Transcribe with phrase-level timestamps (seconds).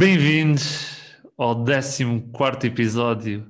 [0.00, 0.96] Bem-vindos
[1.36, 3.46] ao 14 episódio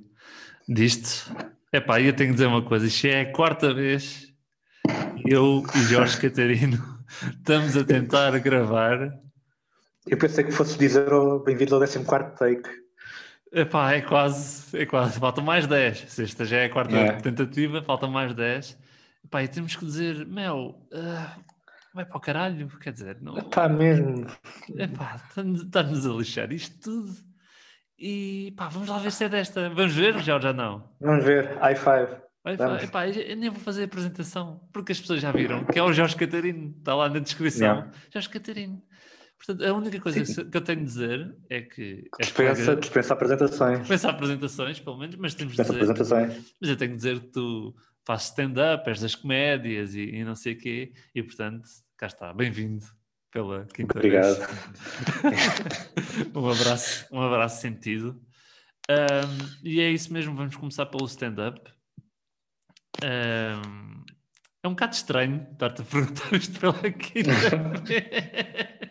[0.68, 1.32] disto.
[1.72, 4.34] Epá, eu tenho que dizer uma coisa: isto é a quarta vez
[5.22, 6.76] que eu e Jorge Catarino
[7.38, 9.12] estamos a tentar gravar.
[10.08, 12.04] Eu pensei que fosses dizer oh, bem-vindo ao 14
[12.36, 12.68] take.
[13.52, 16.06] Epá, é quase, é quase, faltam mais 10.
[16.08, 17.12] Se esta já é a quarta É.
[17.12, 18.76] tentativa, faltam mais 10.
[19.24, 21.36] Epá, e temos que dizer, Mel, ah,
[21.94, 23.36] vai para o caralho, quer dizer, não.
[23.38, 24.26] Está mesmo.
[24.76, 27.12] Epá, está-nos a lixar isto tudo.
[27.98, 29.68] E pá, vamos lá ver se é desta.
[29.70, 30.90] Vamos ver, já ou já não?
[31.00, 31.58] Vamos ver.
[31.58, 32.20] High five.
[32.42, 32.54] Vai,
[32.84, 35.92] epá, eu nem vou fazer a apresentação, porque as pessoas já viram que é o
[35.92, 37.68] Jorge Catarino, está lá na descrição.
[37.76, 37.92] Yeah.
[38.10, 38.82] Jorge Catarino.
[39.36, 43.78] Portanto, a única coisa que eu tenho de dizer é que Dispensa, colega- dispensa apresentações.
[43.80, 46.54] dispensa apresentações, pelo menos, mas temos de Dispensa dizer, apresentações.
[46.60, 50.34] mas eu tenho de dizer que tu fazes stand-up, és das comédias e, e não
[50.34, 52.84] sei o quê, e portanto, cá está, bem-vindo
[53.30, 54.36] pela quinta Obrigado.
[54.36, 54.48] vez.
[56.34, 58.20] um abraço, um abraço sentido.
[58.88, 61.60] Ahm, e é isso mesmo, vamos começar pelo stand-up.
[63.04, 64.04] Ahm,
[64.62, 67.30] é um bocado estranho estar-te a perguntar isto pela quinta
[67.84, 68.89] vez.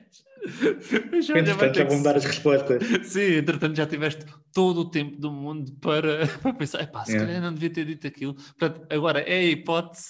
[1.35, 2.81] Entretanto, já vão dar as respostas.
[3.07, 7.27] Sim, entretanto já tiveste todo o tempo do mundo para, para pensar, epá, se Yeah.
[7.27, 8.33] calhar não devia ter dito aquilo.
[8.35, 10.07] Portanto, agora é a hipótese,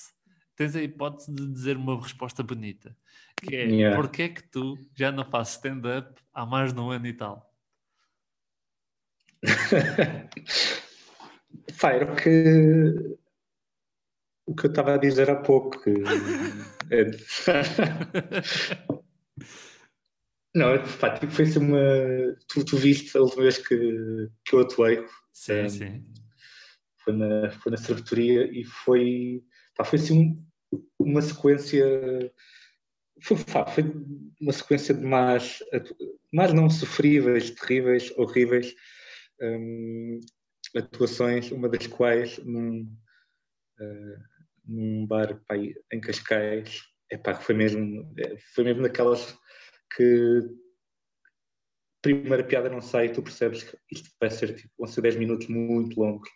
[0.56, 2.96] tens a hipótese de dizer uma resposta bonita,
[3.42, 3.96] que é, Yeah.
[3.96, 7.48] porquê é que tu já não fazes stand-up há mais de um ano e tal?
[11.80, 13.18] Pá, era o que.
[14.46, 15.80] O que eu estava a dizer há pouco.
[15.82, 15.94] que-
[16.92, 17.12] é-
[20.56, 22.36] Não, é- pá, tipo, foi uma.
[22.48, 26.06] Tu, tu viste a última vez que, que eu atuei, sim, Um, sim.
[27.04, 29.44] foi na, foi na servetoria e foi,
[29.76, 30.46] pá, foi assim um-
[31.00, 31.86] uma sequência,
[33.22, 33.84] foi, pá, foi
[34.42, 35.96] uma sequência de más, atu-
[36.34, 38.74] más não sofríveis, terríveis, horríveis
[39.42, 40.20] hum,
[40.76, 42.92] atuações, uma das quais num,
[43.80, 44.18] eh,
[44.66, 49.38] num bar pá, em Cascais, epá, foi mesmo, eh, foi mesmo daquelas
[49.96, 50.42] que
[52.02, 55.48] primeira piada não sai tu percebes que isto vai ser tipo, vão ser 10 minutos
[55.48, 56.30] muito longos.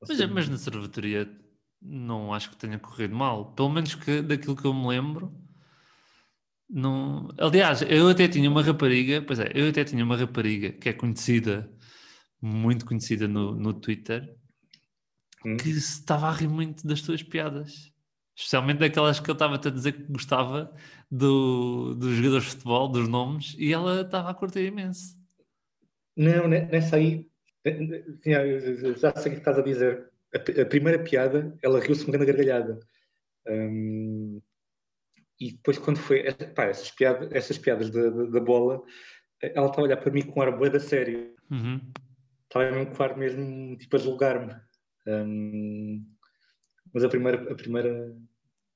[0.00, 1.30] Mas, ser- mas na servatoria
[1.80, 3.52] não acho que tenha corrido mal.
[3.54, 5.34] Pelo menos que daquilo que eu me lembro.
[6.68, 7.28] Não...
[7.38, 10.92] Aliás, eu até tinha uma rapariga, pois é, eu até tinha uma rapariga que é
[10.92, 11.70] conhecida,
[12.40, 14.34] muito conhecida no, no Twitter,
[15.44, 15.56] Hum.
[15.58, 17.92] que se estava a rir muito das tuas piadas.
[18.36, 20.70] Especialmente daquelas que eu estava-te a dizer que gostava
[21.10, 25.16] do, dos jogadores de futebol, dos nomes, e ela estava a curtir imenso.
[26.14, 27.26] Não, ne- nessa aí,
[28.98, 30.10] já sei o que estás a dizer.
[30.34, 32.78] A, a primeira piada, ela riu-se uma grande gargalhada.
[33.48, 34.40] Hum,
[35.40, 38.82] e depois, quando foi, essa- pá, essas, piadas, essas piadas da, da, da bola,
[39.40, 41.34] ela estava a olhar para mim com um ar bué da sério.
[41.50, 41.80] Uhum.
[42.44, 44.54] Estava mesmo com o ar mesmo tipo a julgar-me.
[45.06, 46.04] Hum,
[46.96, 48.16] mas a primeira, a primeira,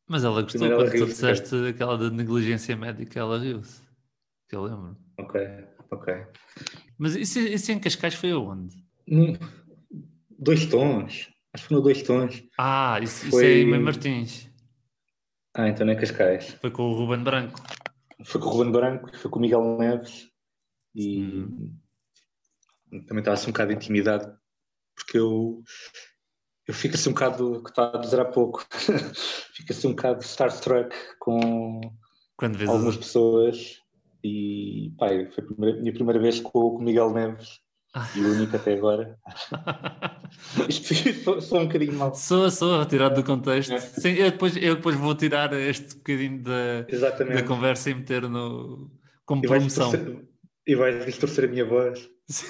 [0.06, 3.80] Mas ela gostou Primeiro ela quando tu disseste aquela da negligência médica, ela riu-se.
[4.46, 4.94] Que eu lembro.
[5.18, 5.40] ok,
[5.90, 6.14] ok.
[6.98, 8.76] Mas isso, isso em Cascais foi aonde?
[9.08, 9.38] Num-
[10.38, 12.42] dois tons, acho que no dois tons.
[12.58, 14.50] Ah, isso, isso Foi- é em Mãe Martins.
[15.54, 16.50] Ah, então não é Cascais.
[16.60, 17.58] Foi com o Ruben Branco.
[18.22, 20.28] Foi com o Ruben Branco, foi com o Miguel Neves
[20.94, 21.46] e
[23.06, 24.38] também estava assim um bocado intimidado
[24.94, 25.62] porque eu,
[26.70, 28.64] eu fico assim um bocado, que estava a dizer há pouco,
[29.52, 31.80] fico assim um bocado starstruck com
[32.40, 32.96] algumas as...
[32.96, 33.76] pessoas
[34.22, 37.58] e pá, foi a primeira- minha primeira vez com, o Miguel Neves
[37.92, 38.08] Ah.
[38.14, 39.18] e o único até agora.
[40.68, 42.14] Isto sou, um bocadinho mal.
[42.14, 43.72] Sou, sou, tirado do contexto.
[43.72, 43.80] É.
[43.80, 46.82] Sim, eu depois, eu depois vou tirar este bocadinho da,
[47.34, 48.92] da conversa e meter no,
[49.26, 50.22] como E vais, promoção.
[50.68, 52.08] e vais distorcer a minha voz.
[52.30, 52.46] Sim,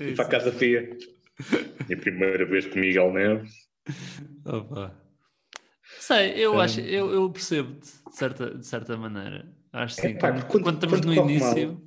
[0.00, 0.30] e para a sim.
[0.32, 0.96] casa tia.
[1.88, 3.52] Minha primeira vez com Miguel Neves.
[4.44, 4.94] Opa.
[6.00, 7.80] Sei, eu Um, acho, eu, eu percebo-te
[8.10, 9.48] de certa, de certa maneira.
[9.72, 10.08] Acho sim.
[10.08, 11.82] Epá, quando, quando- quando estamos quando no corre mal, início.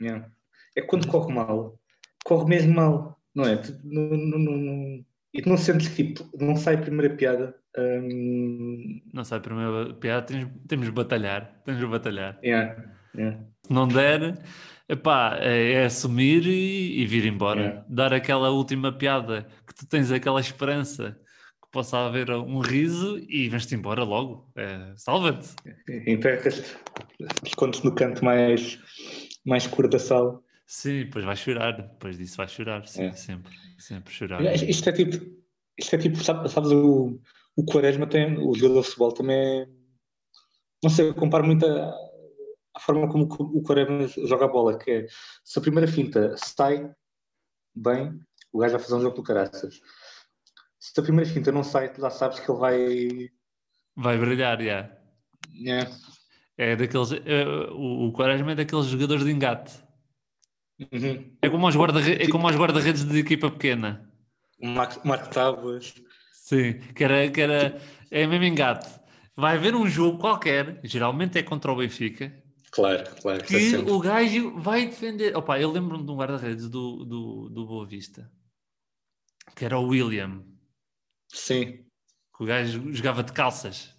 [0.00, 0.30] Yeah.
[0.74, 1.78] É quando corre mal,
[2.24, 3.56] corre mesmo mal, não é?
[3.56, 5.04] Tu, não, não, não, não-
[5.34, 7.54] e tu não sentes que tipo, não sai a primeira piada.
[7.78, 11.60] hum, Não sei, primeiro piada, temos, temos de batalhar.
[11.64, 12.38] Temos de batalhar.
[12.42, 13.38] yeah, yeah.
[13.66, 14.38] Se não der,
[14.88, 17.60] epá, é, é assumir e, e vir embora.
[17.60, 17.84] Yeah.
[17.88, 21.18] Dar aquela última piada que tu tens aquela esperança
[21.62, 24.50] que possa haver um riso e vens-te embora logo.
[24.56, 25.48] É, Salva-te.
[26.06, 26.76] Enterras,
[27.44, 28.78] escondes no canto mais,
[29.44, 30.40] mais da sala.
[30.66, 31.72] Sim, depois vais chorar.
[31.72, 32.86] Depois disso vais chorar.
[32.86, 33.12] Sim, É.
[33.12, 33.52] sempre.
[33.78, 34.42] Sempre chorar.
[34.54, 35.16] Isto é tipo,
[35.78, 37.20] isto é tipo sabe- sabes, o,
[37.56, 39.66] o Quaresma tem, o jogador de futebol também é-
[40.82, 41.94] não sei, eu comparo muito a-
[42.76, 45.06] a forma como o Quaresma joga a bola, que é
[45.42, 46.90] se a primeira finta sai
[47.74, 48.20] bem,
[48.52, 49.80] o gajo vai fazer um jogo do caraças.
[50.78, 53.30] Se a primeira finta não sai, tu já sabes que ele vai.
[53.96, 54.64] Vai brilhar, já.
[54.66, 54.98] Yeah.
[55.54, 55.90] Yeah.
[56.58, 57.12] É daqueles.
[57.12, 59.74] é, o, o Quaresma é daqueles jogadores de engate.
[60.78, 61.34] Uhum.
[61.40, 64.12] É como aos guarda-redes é como aos guarda-redes de equipa pequena.
[64.60, 65.94] Marco, Marco Tábuas.
[66.32, 67.80] Sim, que era, que era.
[68.10, 69.00] É mesmo engate.
[69.34, 72.32] Vai haver um jogo qualquer, geralmente é contra o Benfica,
[72.76, 73.42] Claro, claro.
[73.42, 73.90] que sempre.
[73.90, 75.34] o gajo vai defender.
[75.34, 78.30] Opa, eu lembro-me de um guarda-redes do, do, do Boa Vista,
[79.54, 80.44] que era o William,
[81.32, 81.86] Sim.
[82.36, 83.96] que o gajo jogava de calças.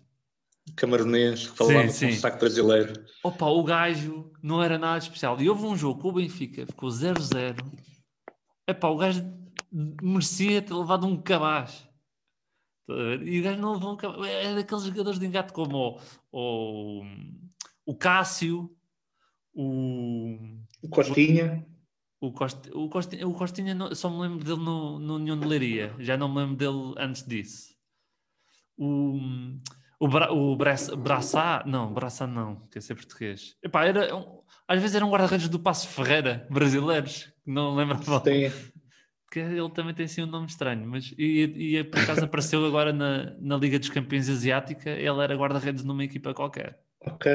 [0.75, 2.09] Camaronês, que falava com sim.
[2.09, 2.93] um saco brasileiro.
[3.23, 5.41] Opa, o gajo não era nada especial.
[5.41, 7.55] E houve um jogo com o Benfica, ficou 0-0.
[8.67, 9.25] Epá, o gajo
[9.71, 11.87] merecia ter levado um cabaz.
[13.25, 14.27] E o gajo não levou um cabaz.
[14.27, 15.99] É daqueles jogadores de engate como
[16.31, 17.03] o, o,
[17.87, 18.69] o Cássio,
[19.53, 20.37] o,
[20.83, 21.65] O Costinha.
[22.21, 25.47] o, Cost, o, Costinha, o Costinha não- só me lembro dele no, no União de
[25.47, 25.95] Leiria.
[25.99, 27.75] Já não me lembro dele antes disso.
[28.77, 29.17] O,
[29.99, 33.55] o, Bra, o Braça, Braçá, não, Braçá não, quer ser português.
[33.63, 38.19] Epá, era, um- às vezes eram guarda-redes do Passo Ferreira, brasileiros, que não lembrava.
[38.19, 38.51] Tem,
[39.31, 42.91] Que ele também tem assim um nome estranho, mas e, e por acaso apareceu agora
[42.93, 46.79] na, na Liga dos Campeões Asiática, ele era guarda-redes numa equipa qualquer.
[47.01, 47.27] Ok,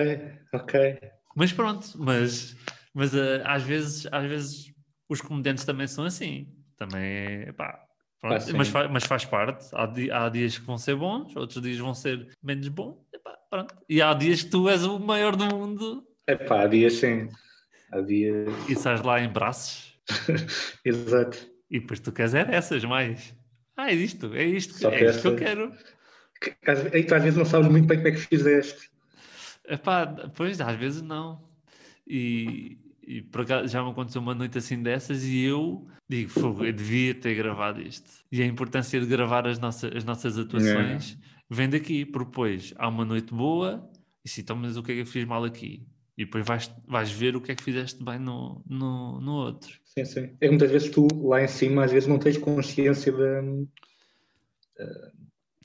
[0.53, 0.99] ok.
[1.37, 2.57] Mas pronto, mas,
[2.95, 4.73] mas eh, às, vezes, às vezes
[5.09, 6.49] os comediantes também são assim.
[6.77, 7.03] Também
[7.47, 7.81] é pá.
[8.21, 9.67] pronto, Ah, mas, fa- mas faz parte.
[9.73, 12.99] Há, di- há dias que vão ser bons, outros dias vão ser menos bons.
[13.13, 13.75] epá, pronto.
[13.89, 17.29] E há dias que tu és o maior do mundo Epá, há dias sim.
[17.91, 18.49] Há dias.
[18.69, 19.99] e sais lá em braços
[20.85, 21.39] Exato.
[21.71, 23.35] e depois tu queres é dessas mais.
[23.77, 25.73] Ah, é isto, é isto, Só é isto que eu quero.
[26.41, 28.91] Que- às- Aí tu às vezes não sabes muito bem como é que fizeste.
[29.67, 31.43] Epá, pois, às vezes não.
[32.07, 36.65] E, e por acaso já me aconteceu uma noite assim dessas e eu digo, fogo,
[36.65, 38.11] eu devia ter gravado isto.
[38.31, 41.19] E a importância de gravar as nossas, as nossas atuações
[41.49, 43.89] vem daqui, porque depois há uma noite boa
[44.25, 45.87] e sim, então, mas o que é que eu fiz mal aqui?
[46.17, 49.81] E depois vais, vais ver o que é que fizeste bem no, no, no outro.
[49.85, 50.37] Sim, sim.
[50.41, 53.67] É que muitas vezes tu lá em cima às vezes não tens consciência de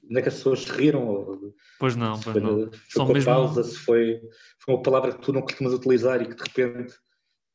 [0.09, 2.71] onde é que as pessoas se riram, Pois não, pois foi, não.
[2.71, 4.21] foi com a mesmo- pausa, se foi,
[4.59, 6.93] foi uma palavra que tu não costumas utilizar e que de repente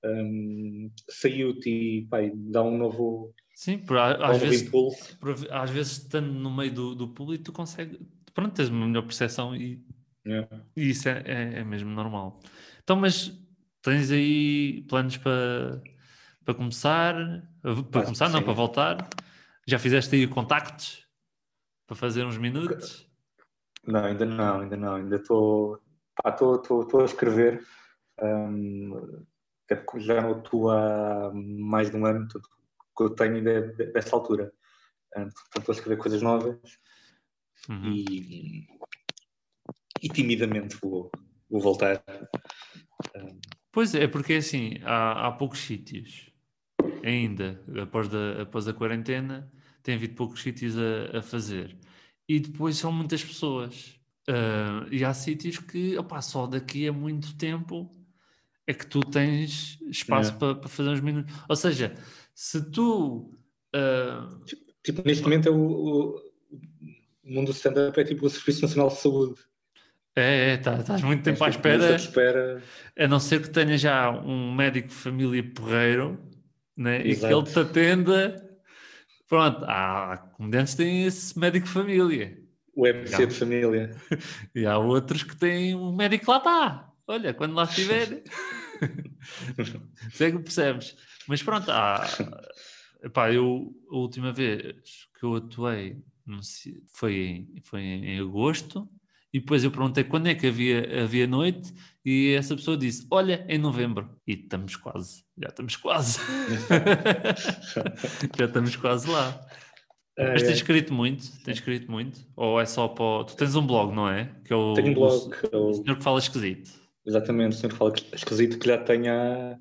[0.05, 5.19] hum, saiu-te e e dá um novo, Sim, por, um às novo vezes impulso.
[5.19, 7.99] por- às vezes estando no meio do, do público tu consegues,
[8.35, 9.81] pronto, tens uma melhor percepção e,
[10.25, 10.49] Yeah.
[10.77, 12.39] e isso é, é, é mesmo normal.
[12.85, 13.33] Então, mas
[13.83, 15.83] tens aí planos para,
[16.45, 17.15] para começar?
[17.61, 18.45] Para Ah, começar, não, sim.
[18.45, 19.09] para voltar?
[19.67, 21.05] Já fizeste aí contactos
[21.93, 23.07] para fazer uns minutos?
[23.87, 24.95] Não, ainda não, ainda não.
[24.95, 25.79] Ainda estou
[26.27, 27.63] estou a escrever.
[29.65, 33.61] até porque já não estou há mais de um ano, que eu tenho ainda é
[33.61, 34.53] de- dessa altura.
[35.11, 36.59] Portanto, estou a escrever coisas novas
[37.69, 37.93] Uhum.
[37.93, 38.67] e,
[40.03, 41.13] e timidamente vou,
[41.49, 42.03] vou voltar.
[43.71, 46.33] Pois é, porque assim, há, há poucos sítios
[47.05, 51.77] ainda, após, da, após a quarentena, tem havido poucos sítios a, a fazer.
[52.29, 53.99] E depois são muitas pessoas.
[54.29, 57.91] Ah, e há sítios que, opá, só daqui a muito tempo
[58.67, 60.39] é que tu tens espaço Yeah.
[60.39, 61.35] para, para fazer uns minutos.
[61.49, 61.95] Ou seja,
[62.35, 63.37] se tu.
[63.75, 64.39] ah,
[64.85, 66.33] Tipo, neste momento é o, o-
[67.25, 69.41] mundo do stand-up é tipo o Serviço Nacional de Saúde.
[70.17, 71.95] é, é, tá- estás muito tempo à tipo, espera.
[71.97, 72.63] espera.
[72.99, 76.19] A não ser que tenha já um médico de família porreiro
[76.77, 77.01] né?
[77.07, 78.52] e que ele te atenda.
[79.33, 82.39] Pronto, há comediantes que têm esse médico de família
[82.77, 83.97] O MC de família.
[84.55, 86.93] e há outros que têm um médico lá está.
[87.07, 88.23] Olha, quando lá estiver,
[90.13, 90.95] sei que percebes.
[91.27, 92.07] Mas pronto, há,
[93.03, 95.97] epá, eu a última vez que eu atuei
[96.43, 98.87] sei, foi, em, foi em agosto
[99.33, 101.73] e depois eu perguntei quando é que havia, havia noite
[102.05, 104.15] e essa pessoa disse, olha, em novembro.
[104.27, 106.19] E estamos quase, já estamos quase.
[108.39, 109.29] já estamos quase lá.
[110.19, 110.47] Ah, Mas é.
[110.47, 111.23] tens escrito muito?
[111.43, 112.21] Tens escrito muito?
[112.37, 113.05] Ou é só para...
[113.05, 114.33] o- Tu tens um blog, não é?
[114.45, 116.71] Que é o, Tenho um blog, o, é o senhor que fala esquisito.
[117.05, 119.59] Exatamente, o senhor fala que esquisito que já tenha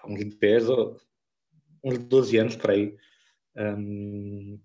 [0.00, 0.96] pá, uns 10 ou
[1.84, 2.96] uns 12 anos por aí.
[3.56, 4.58] Hum,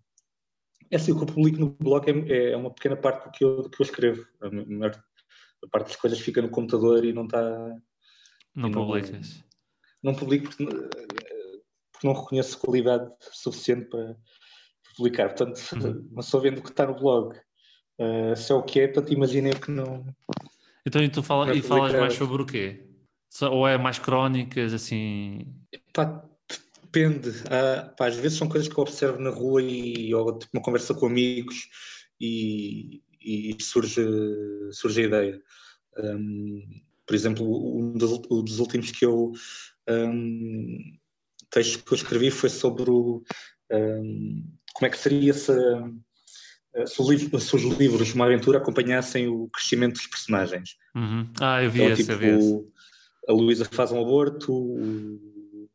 [0.92, 3.44] é assim, o que eu publico no blog é, é uma pequena parte do que
[3.44, 4.26] eu, do que eu escrevo.
[4.40, 5.04] A maior
[5.64, 7.42] a parte das coisas fica no computador e não está.
[8.56, 9.44] Não não- publicas.
[10.06, 10.66] Não publico porque,
[11.92, 14.16] porque não reconheço qualidade suficiente para
[14.96, 15.30] publicar.
[15.30, 16.08] Portanto, Uhum.
[16.14, 17.36] mas só vendo o que está no blog,
[17.98, 20.06] eh, se é o que é, portanto, imaginem que não.
[20.86, 22.86] Então e tu fala, e falas mais sobre o quê?
[23.42, 25.52] Ou é mais crónicas, assim...
[25.92, 26.24] Pá,
[26.84, 27.32] depende.
[27.50, 30.62] Ah, pá, às vezes são coisas que eu observo na rua e ou tipo uma
[30.62, 31.68] conversa com amigos
[32.22, 34.06] e, e surge,
[34.72, 35.42] surge a ideia.
[35.98, 36.62] Um,
[37.06, 39.34] por exemplo, um dos, um dos últimos que eu
[39.90, 40.98] um,
[41.50, 43.24] textos que eu escrevi foi sobre o,
[43.72, 48.26] um, como é que seria se, uh, se, os livros, se os livros de uma
[48.26, 50.76] aventura acompanhassem o crescimento dos personagens.
[50.96, 51.30] Uhum.
[51.40, 52.68] Ah, eu vi Então, esse, tipo, eu vi esse.
[53.30, 55.70] a Luísa faz um aborto, o,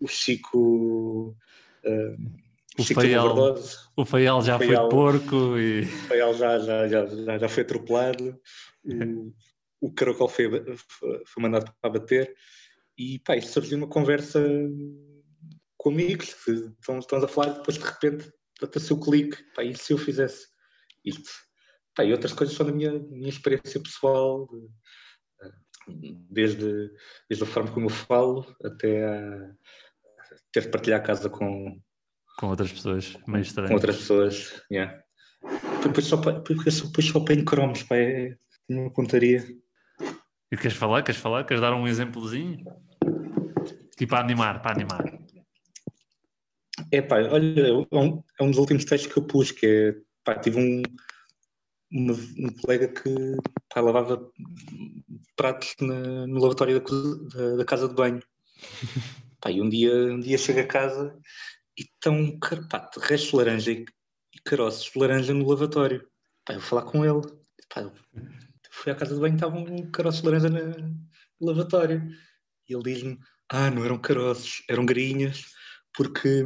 [0.00, 1.36] o Chico.
[2.78, 3.00] O Chico
[3.96, 4.88] O Faial já o foi Faial.
[4.88, 5.82] porco e...
[5.82, 8.38] o Fael já, já, já, já, foi atropelado,
[8.84, 9.32] o,
[9.80, 10.48] o Caracol foi
[11.26, 12.34] foi mandado para bater.
[13.00, 14.38] E pá, isto surgiu uma conversa
[15.78, 18.30] com amigos, que estão, estamos a falar, e depois de repente
[18.62, 20.46] apareceu o clique, pá, e se eu fizesse
[21.02, 21.30] isto?
[21.94, 24.46] Pá, e outras coisas são da minha, minha experiência pessoal,
[25.42, 25.50] eh,
[26.30, 26.90] desde,
[27.26, 29.50] desde a forma como eu falo até a
[30.52, 31.80] ter de partilhar a casa com,
[32.38, 33.70] Com outras pessoas, meio estranhas.
[33.70, 34.62] com outras pessoas.
[34.70, 35.02] Yeah.
[35.82, 38.36] Depois, só, depois só apanho cromos, pá, é
[38.68, 39.42] uma pontaria.
[40.52, 41.02] E queres falar?
[41.02, 41.44] Queres falar?
[41.44, 42.62] Queres dar um exemplozinho?
[44.00, 45.04] Tipo, para animar, para animar.
[46.90, 49.94] É pá, olha, é um, é um dos últimos textos que eu pus, que é,
[50.24, 50.80] pá, tive um,
[51.92, 53.36] uma- um colega que
[53.68, 54.26] pá, lavava
[55.36, 58.22] pratos na- no lavatório da, da- da casa de banho.
[59.38, 61.14] Pá, e um dia, um dia chego a casa
[61.78, 63.84] e estão car- pá, restos de laranja e,
[64.34, 66.08] e caroços de laranja no lavatório.
[66.46, 67.20] Pá, eu vou falar com ele.
[67.74, 67.90] Pá,
[68.70, 72.10] fui à casa de banho e estavam caroços de laranja no lavatório.
[72.66, 73.18] E ele diz-me,
[73.50, 75.44] ah, não eram caroços, eram garinhas,
[75.96, 76.44] porque,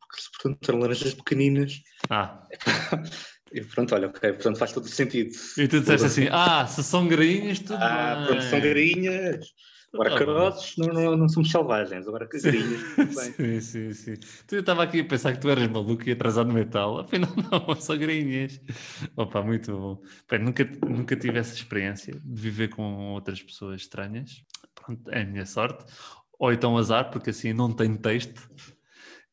[0.00, 1.80] porque portanto, eram laranjas pequeninas.
[2.10, 2.46] Ah,
[3.52, 5.30] E pronto, olha, ok, portanto faz todo o sentido.
[5.56, 8.26] e tu disseste assim, ah, se são grainhas, tudo Ah, bem.
[8.26, 9.46] pronto, são garinhas.
[9.94, 12.06] Agora, Tá caroços, não, não, não somos selvagens.
[12.08, 13.60] Agora, garinhas, tudo Sim, bem.
[13.60, 14.14] sim, sim.
[14.48, 16.98] Tu eu estava aqui a pensar que tu eras maluco e atrasado no metal.
[16.98, 17.30] Afinal,
[17.68, 18.60] não, são grainhas.
[19.16, 20.02] Opa, muito bom.
[20.28, 24.42] Bem, nunca, nunca tive essa experiência de viver com outras pessoas estranhas.
[24.74, 25.84] Pronto, é a minha sorte.
[26.38, 28.48] Ou então azar, porque assim não tenho texto.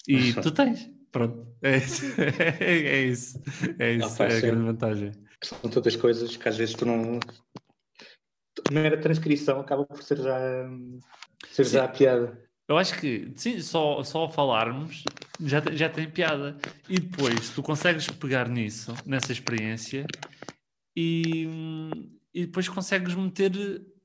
[0.08, 0.90] E tu tens.
[1.12, 2.06] Pronto, é isso.
[2.60, 3.42] É, isso.
[3.78, 4.08] É isso.
[4.08, 5.12] Ah, pá, é a grande vantagem.
[5.44, 7.20] São tantas coisas que às vezes tu não.
[8.70, 10.38] A mera transcrição acaba por ser já,
[11.52, 12.42] ser já a piada.
[12.68, 15.04] Eu acho que sim, só, só ao falarmos
[15.40, 16.58] já, já tem piada.
[16.90, 20.06] E depois tu consegues pegar nisso, nessa experiência,
[20.96, 21.48] e,
[22.34, 23.52] e depois consegues meter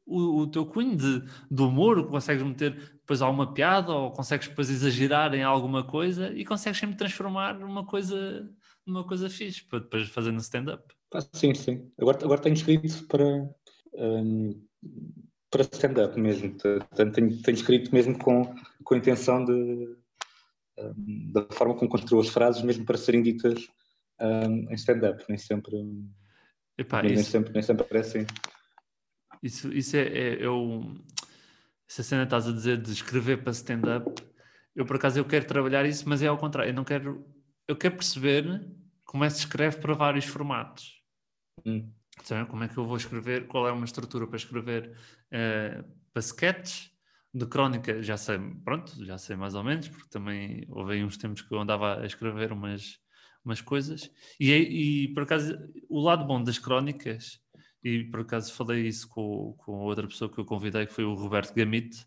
[0.09, 4.71] o, o teu cunho de, de humor, consegues meter depois alguma piada, ou consegues depois
[4.71, 8.49] exagerar em alguma coisa e consegues sempre transformar uma coisa
[8.87, 10.83] numa coisa fixe para depois fazer no stand-up.
[11.13, 11.91] Ah, sim, sim.
[12.01, 13.25] Agora, agora tenho escrito para,
[13.95, 14.63] hum,
[15.51, 16.55] para stand-up mesmo.
[16.59, 19.53] Portanto, tenho, tenho escrito mesmo com, com a intenção de,
[20.79, 23.69] hum, da forma como construo as frases, mesmo para serem ditas
[24.21, 25.23] hum, em stand-up.
[25.29, 25.77] Nem sempre,
[26.77, 28.27] Epá, nem, isso- sempre, nem sempre é assim.
[29.43, 30.95] Isso, isso é, é eu,
[31.89, 34.11] essa cena estás a dizer de escrever para stand-up,
[34.75, 37.25] eu por acaso eu quero trabalhar isso, mas é ao contrário, eu não quero,
[37.67, 38.45] eu quero perceber
[39.05, 41.03] como é que se escreve para vários formatos.
[41.65, 41.91] Hum.
[42.21, 44.97] Então, como é que eu vou escrever, qual é uma estrutura para escrever
[45.31, 46.91] eh, para sketches,
[47.33, 51.17] de crónica, já sei, pronto, já sei mais ou menos, porque também houve aí uns
[51.17, 52.99] tempos que eu andava a escrever umas,
[53.45, 55.55] umas coisas, e, é- e por acaso
[55.89, 57.41] o lado bom das crónicas,
[57.83, 61.15] e por acaso falei isso com, com outra pessoa que eu convidei, que foi o
[61.15, 62.07] Roberto Gamite,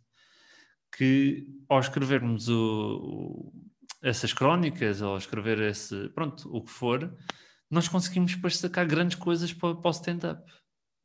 [0.95, 3.53] que ao escrevermos o- o-
[4.01, 7.15] essas crónicas, ou escrever esse, pronto, o que for,
[7.69, 10.51] nós conseguimos depois sacar grandes coisas para, para o stand-up.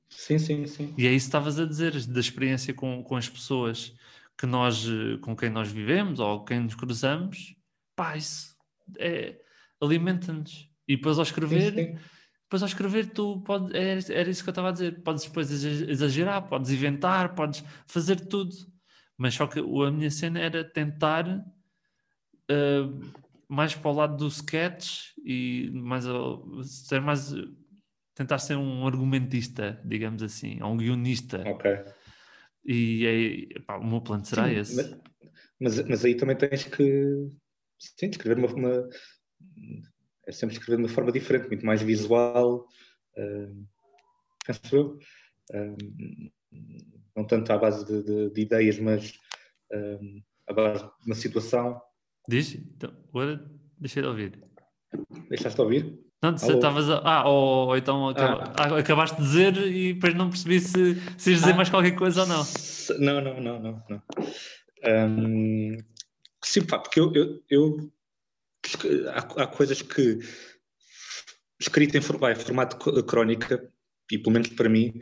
[0.09, 0.95] Sim, sim, sim.
[0.97, 3.95] E é isso que estavas a dizer, da experiência com, com as pessoas
[4.39, 4.87] que nós,
[5.21, 7.55] com quem nós vivemos ou quem nos cruzamos,
[7.95, 8.57] pá, isso
[8.99, 9.39] é,
[9.81, 10.69] alimenta-nos.
[10.89, 11.99] E depois ao escrever, Sim, sim.
[12.47, 15.51] Depois ao escrever tu podes, era, era isso que eu estava a dizer, podes depois
[15.51, 18.55] exa- exagerar, podes inventar, podes fazer tudo.
[19.17, 21.45] Mas só que a minha cena era tentar
[22.49, 22.83] eh,
[23.49, 26.05] mais para o lado do sketch e mais
[26.65, 27.35] ser mais
[28.15, 31.43] tentar ser um argumentista, digamos assim, ou um guionista.
[31.47, 31.71] Ok.
[32.65, 35.01] E é, pá, o meu plano será Sim, esse.
[35.59, 37.29] Mas, mas, aí também tens que
[37.79, 38.89] sim, escrever uma, uma
[40.33, 42.67] sempre escrever de uma forma diferente, muito mais visual,
[43.17, 43.67] uh,
[44.47, 44.99] penso eu.
[45.55, 46.31] Um,
[47.17, 49.13] não tanto à base de, de- de ideias, mas
[49.73, 51.81] um, à base de uma situação.
[52.29, 52.55] Diz?
[52.55, 54.43] Então, agora deixei de ouvir.
[55.29, 55.99] Deixaste de ouvir?
[56.23, 56.99] Não, estavas a...
[57.05, 58.53] Ah, ou, ou então acaba...
[58.57, 58.79] ah.
[58.79, 61.57] acabaste de dizer e depois não percebi se, se ias dizer ah.
[61.57, 62.45] mais qualquer coisa ou não.
[62.99, 63.83] Não, não, não, não.
[63.89, 64.03] não.
[64.85, 65.77] Um,
[66.43, 67.93] sim, pá, porque eu, eu, eu
[69.09, 70.19] há, há, coisas que
[71.61, 73.71] escrita em, formato crónica,
[74.11, 74.93] e pelo menos para mim,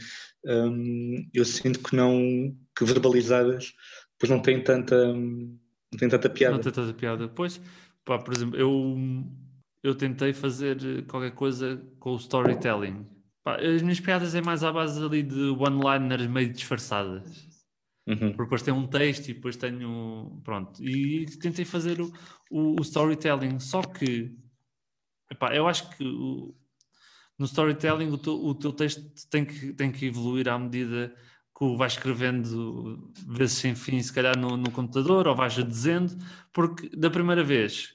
[0.45, 3.75] um, eu sinto que não que verbalizadas
[4.19, 6.55] pois não têm tanta não têm tanta piada.
[6.55, 7.29] Não tem tanta piada.
[7.29, 7.61] Pois,
[8.05, 8.97] pá, por exemplo, eu
[9.83, 13.07] eu tentei fazer qualquer coisa com o storytelling.
[13.43, 17.47] Pá, as minhas piadas é mais à base ali de one-liners meio disfarçadas.
[18.07, 18.33] Uhum.
[18.33, 20.41] Porque depois tem um texto e depois tenho.
[20.45, 20.83] Pronto.
[20.83, 22.13] E tentei fazer o,
[22.51, 23.59] o, o storytelling.
[23.59, 24.37] Só que.
[25.31, 26.55] Epá, eu acho que o,
[27.39, 31.15] no storytelling o teu, o teu texto tem que, tem que evoluir à medida
[31.57, 36.17] que vais escrevendo vezes sem fim, se calhar no, no computador, ou vais dizendo,
[36.53, 37.95] porque da primeira vez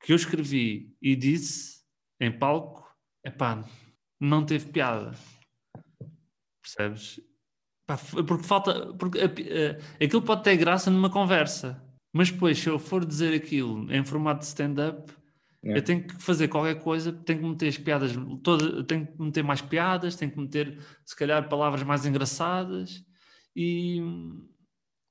[0.00, 1.82] que eu escrevi e disse
[2.20, 2.86] em palco,
[3.24, 3.64] epá,
[4.20, 5.12] não teve piada.
[6.62, 7.20] Percebes?
[8.26, 8.92] Porque falta.
[8.94, 13.90] Porque, uh, aquilo pode ter graça numa conversa, mas depois, se eu for dizer aquilo
[13.92, 15.12] em formato de stand-up,
[15.64, 15.78] é.
[15.78, 19.42] eu tenho que fazer qualquer coisa, tenho que meter as piadas, todas, tenho que meter
[19.42, 23.04] mais piadas, tenho que meter, se calhar, palavras mais engraçadas
[23.54, 24.02] e.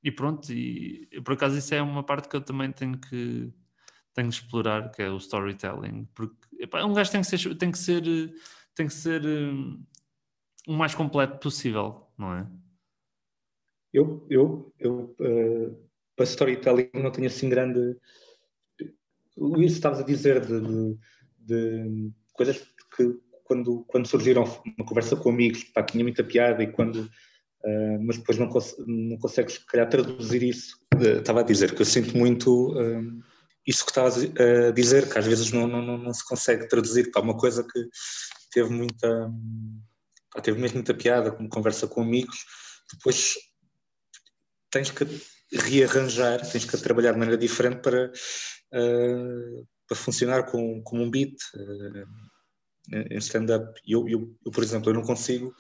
[0.04, 3.52] E pronto, e por acaso isso é uma parte que eu também tenho que,
[4.14, 7.72] tenho que explorar, que é o storytelling, porque epá, um gajo tem que ser, tem
[7.72, 8.04] que ser,
[8.74, 9.84] tem que ser um,
[10.68, 12.48] o mais completo possível, não é?
[13.94, 17.96] Eu, eu, eu uh, para storytelling não tenho assim grande.
[19.60, 20.98] Isso estavas a dizer de, de,
[21.40, 22.58] de, coisas
[22.96, 27.10] que quando, quando surgiram uma conversa com amigos, pá, tinha muita piada e quando.
[27.64, 30.78] Uh, mas depois não, cons não consegues, se calhar, traduzir isso.
[30.96, 32.76] Uh, estava a dizer que eu sinto muito
[33.66, 37.22] isso que estavas a dizer, que às vezes não, não, não, se consegue traduzir para
[37.22, 37.88] uma coisa que
[38.52, 39.30] teve muita.
[40.34, 42.46] Pá, teve mesmo muita piada, como conversa com amigos,
[42.94, 43.36] depois
[44.78, 45.06] tens que
[45.52, 48.12] rearranjar, tens que trabalhar de maneira diferente para,
[48.74, 52.08] uh, para funcionar com, com um beat uh,
[53.12, 53.80] em stand-up.
[53.86, 55.56] Eu, eu, eu, por exemplo, eu não consigo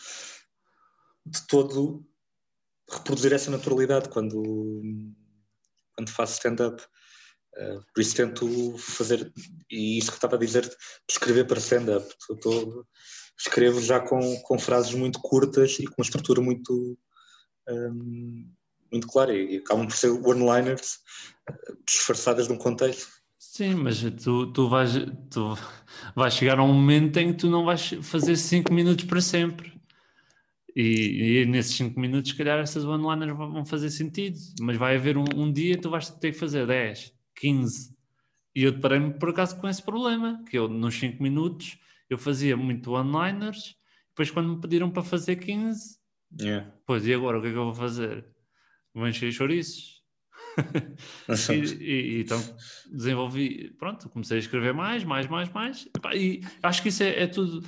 [1.26, 2.06] de todo
[2.90, 4.82] reproduzir essa naturalidade quando,
[5.96, 6.82] quando faço stand-up.
[7.58, 9.34] Uh, por isso tento fazer,
[9.70, 10.70] e isso que estava a dizer,
[11.10, 12.08] escrever para stand-up.
[13.40, 16.98] Escrevo já com, com frases muito curtas e com uma estrutura muito,
[17.68, 18.52] um,
[18.92, 21.00] muito clara e, acabam por ser one-liners
[21.86, 23.08] disfarçadas de um contexto.
[23.38, 24.94] Sim, mas tu, tu, vais,
[25.32, 25.58] tu
[26.16, 29.74] vais chegar a um momento em que tu não vais fazer 5 minutos para sempre.
[30.76, 34.38] E, e nesses 5 minutos, se calhar, essas one-liners vão fazer sentido.
[34.60, 37.96] Mas vai haver um, um dia tu vais ter que fazer 10, 15.
[38.56, 41.78] E eu deparei-me por acaso com esse problema, que eu nos 5 minutos
[42.10, 43.76] eu fazia muito one-liners,
[44.10, 45.98] depois quando me pediram para fazer 15,
[46.42, 46.72] yeah.
[46.86, 48.26] pois e agora o que é que eu vou fazer?
[48.98, 49.98] Vou encher chouriços.
[51.52, 52.42] e, e, então
[52.92, 55.88] desenvolvi, pronto, comecei a escrever mais, mais, mais, mais.
[56.16, 57.64] E acho que isso é, é tudo,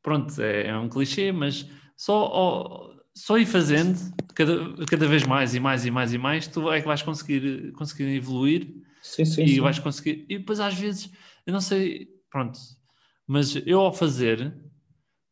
[0.00, 3.98] pronto, é, é, um clichê, mas só, só ir fazendo
[4.32, 7.72] cada, cada vez mais e mais e mais e mais, tu é que vais conseguir,
[7.72, 8.72] conseguir evoluir
[9.02, 9.60] sim, sim, e sim.
[9.60, 10.24] vais conseguir.
[10.28, 11.10] E depois às vezes,
[11.44, 12.58] eu não sei, pronto,
[13.26, 14.54] mas eu ao fazer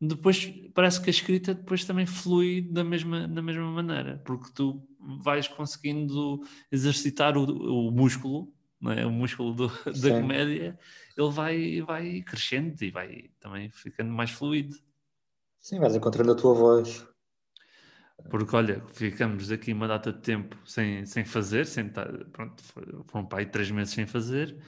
[0.00, 4.86] depois parece que a escrita depois também flui da mesma, da mesma maneira, porque tu
[5.22, 8.52] vais conseguindo exercitar o, o músculo,
[8.94, 9.06] é?
[9.06, 9.68] o músculo do,
[10.02, 10.78] da comédia,
[11.16, 14.76] ele vai, vai crescendo e vai também ficando mais fluido.
[15.58, 17.06] Sim, vais encontrando a tua voz.
[18.30, 22.62] Porque olha, ficamos aqui uma data de tempo sem, sem fazer, sem estar, pronto,
[23.06, 24.58] foram para aí três meses sem fazer,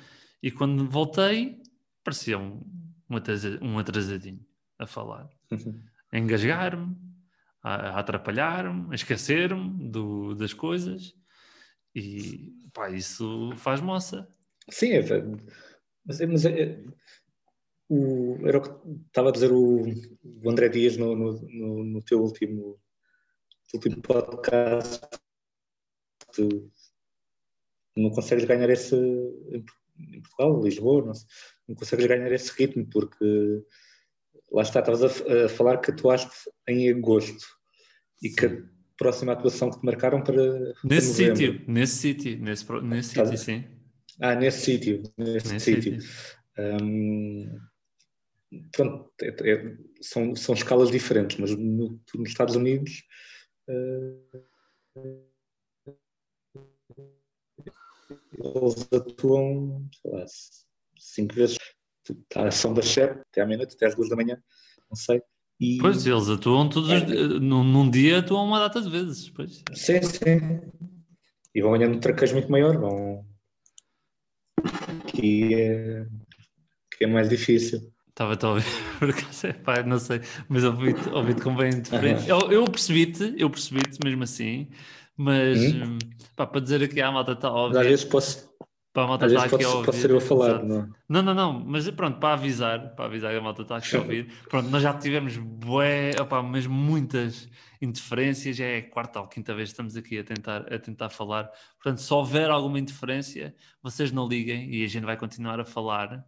[0.42, 1.60] e quando voltei
[2.04, 2.62] parecia um,
[3.60, 4.47] um atrasadinho
[4.78, 5.82] a falar, uhum.
[6.12, 6.96] a engasgar-me,
[7.62, 9.90] a, a atrapalhar-me, a esquecer-me
[10.36, 11.14] das coisas
[11.94, 14.28] e pá, isso faz moça.
[14.70, 15.02] Sim, é,
[16.04, 16.80] mas, mas é,
[17.88, 19.82] o, era o que estava a dizer o,
[20.22, 22.78] o André Dias no, no, no, no teu último,
[23.74, 25.00] último podcast.
[26.32, 26.70] Tu
[27.96, 31.12] não consegues ganhar esse em Portugal, Lisboa, não,
[31.66, 33.64] não consegues ganhar esse ritmo porque
[34.52, 37.46] lá está, estavas a, a, falar que atuaste em agosto
[38.22, 38.62] e que a
[38.96, 40.74] próxima atuação que te marcaram para.
[40.84, 43.64] Nesse sítio, nesse sítio, nesse, nesse sítio, sim.
[44.20, 45.98] Ah, nesse sítio, nesse, sítio.
[46.58, 47.60] Um,
[48.72, 53.04] pronto, é, é, são, são escalas diferentes, mas no, nos Estados Unidos.
[53.68, 54.48] Uh,
[58.32, 60.24] eles atuam, sei lá,
[60.98, 61.58] cinco vezes
[62.12, 64.40] Está a ação das 7 até à meia-noite, até às 2 da manhã,
[64.88, 65.22] não sei.
[65.60, 65.78] E...
[65.78, 67.40] Pois, eles atuam todos os...
[67.40, 69.28] num, num dia atuam uma data de vezes.
[69.30, 69.62] Pois.
[69.74, 70.60] Sim, sim.
[71.54, 73.26] E vão ganhando um traquejo muito maior, vão.
[75.08, 76.06] Que é,
[76.96, 77.92] que é mais difícil.
[78.08, 78.64] Estava a ouvir,
[78.98, 82.28] por acaso, é, pá, não sei, mas ouvi-te ouvi com bem diferente.
[82.28, 84.68] Eu, eu percebi-te, eu percebi-te mesmo assim,
[85.16, 85.98] mas hum?
[86.34, 87.78] pá, para dizer aqui à malta está ouvir.
[87.78, 88.50] Às vezes posso,
[88.98, 89.86] para a malta estar aqui a ouvir.
[89.86, 90.92] Pode ser eu a falar, não?
[91.08, 91.22] não?
[91.22, 94.28] Não, não, mas pronto, para avisar, para avisar que a malta está aqui a ouvir.
[94.48, 97.48] Pronto, nós já tivemos bué, opa, mas muitas
[97.80, 101.10] interferências, já é a quarta ou quinta vez que estamos aqui a tentar, a tentar
[101.10, 101.48] falar.
[101.80, 106.24] Portanto, se houver alguma interferência, vocês não liguem e a gente vai continuar a falar.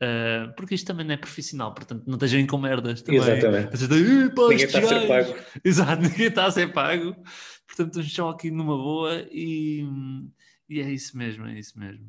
[0.00, 3.20] Uh, porque isto também não é profissional, portanto não estejam com merdas também.
[3.20, 3.76] Exatamente.
[3.76, 5.34] Vocês ninguém está a ser pago.
[5.64, 7.16] Exato, ninguém está a ser pago.
[7.66, 9.84] Portanto, estão aqui numa boa e,
[10.68, 12.08] e é isso mesmo, é isso mesmo.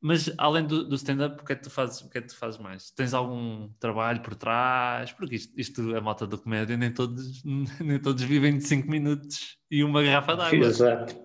[0.00, 2.00] Mas além do, do stand-up, o que é que tu fazes?
[2.00, 2.90] O que é que tu fazes mais?
[2.90, 5.12] Tens algum trabalho por trás?
[5.12, 7.42] Porque isto, isto a malta da comédia, nem todos,
[7.78, 10.66] nem todos vivem de 5 minutos e uma garrafa d'água.
[10.66, 11.22] Exato,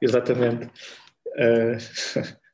[0.00, 0.66] exatamente.
[1.36, 2.36] Uh...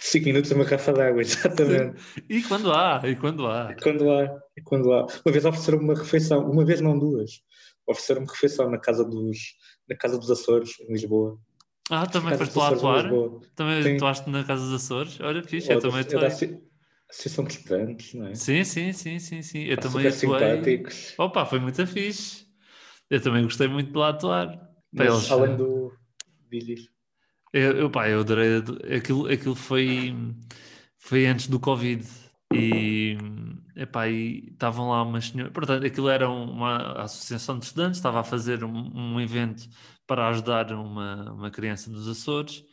[0.00, 2.00] Cinco minutos uma garrafa d'água, exatamente.
[2.00, 2.20] Sim.
[2.28, 3.70] E quando há, e quando há.
[3.70, 5.02] E quando há, e quando há.
[5.02, 7.42] Uma vez ofereceram uma refeição, uma vez não duas,
[7.86, 9.38] ofereceram-me refeição na casa dos,
[9.88, 11.38] na casa dos Açores, em Lisboa.
[11.90, 13.10] Ah, também foste lá atuar?
[13.56, 13.96] Também Sim.
[13.96, 15.20] atuaste na casa dos Açores?
[15.20, 16.60] Olha, fixe, eu, eu também atuei.
[17.10, 18.34] Associação de Estudantes, não é?
[18.34, 19.64] Sim, sim, sim, sim, sim.
[19.64, 20.12] Eu ah, também atuei.
[20.12, 21.14] simpáticos.
[21.18, 22.46] Opa, foi muito fixe.
[23.10, 24.56] Eu também gostei muito de lá atuar.
[24.92, 25.30] Mas, eles...
[25.30, 25.92] além do...
[26.48, 26.88] Diz
[27.52, 28.62] eu, eu, pá, eu adorei.
[28.96, 30.14] Aquilo, aquilo foi,
[30.98, 32.06] foi antes do Covid.
[32.52, 33.09] E,
[33.76, 35.52] epá, e estavam lá umas senhoras.
[35.52, 39.68] Portanto, aquilo era uma associação de estudantes, estava a fazer um, um evento
[40.06, 42.64] para ajudar uma, uma criança dos Açores.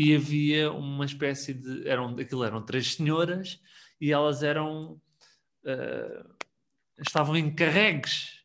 [0.00, 1.88] E havia uma espécie de.
[1.88, 3.60] Eram, aquilo eram três senhoras
[4.00, 5.00] e elas eram.
[5.64, 6.36] Uh,
[6.98, 8.35] estavam encarregues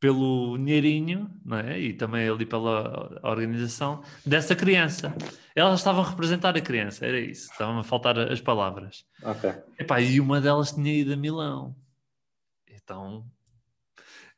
[0.00, 1.78] pelo dinheirinho, não é?
[1.78, 5.14] E também ali pela organização dessa criança.
[5.54, 7.52] Elas estavam a representar a criança, era isso.
[7.52, 9.04] Estavam a faltar as palavras.
[9.22, 9.52] Ok.
[9.78, 11.76] Epá, e uma delas tinha ido a Milão.
[12.66, 13.30] Então,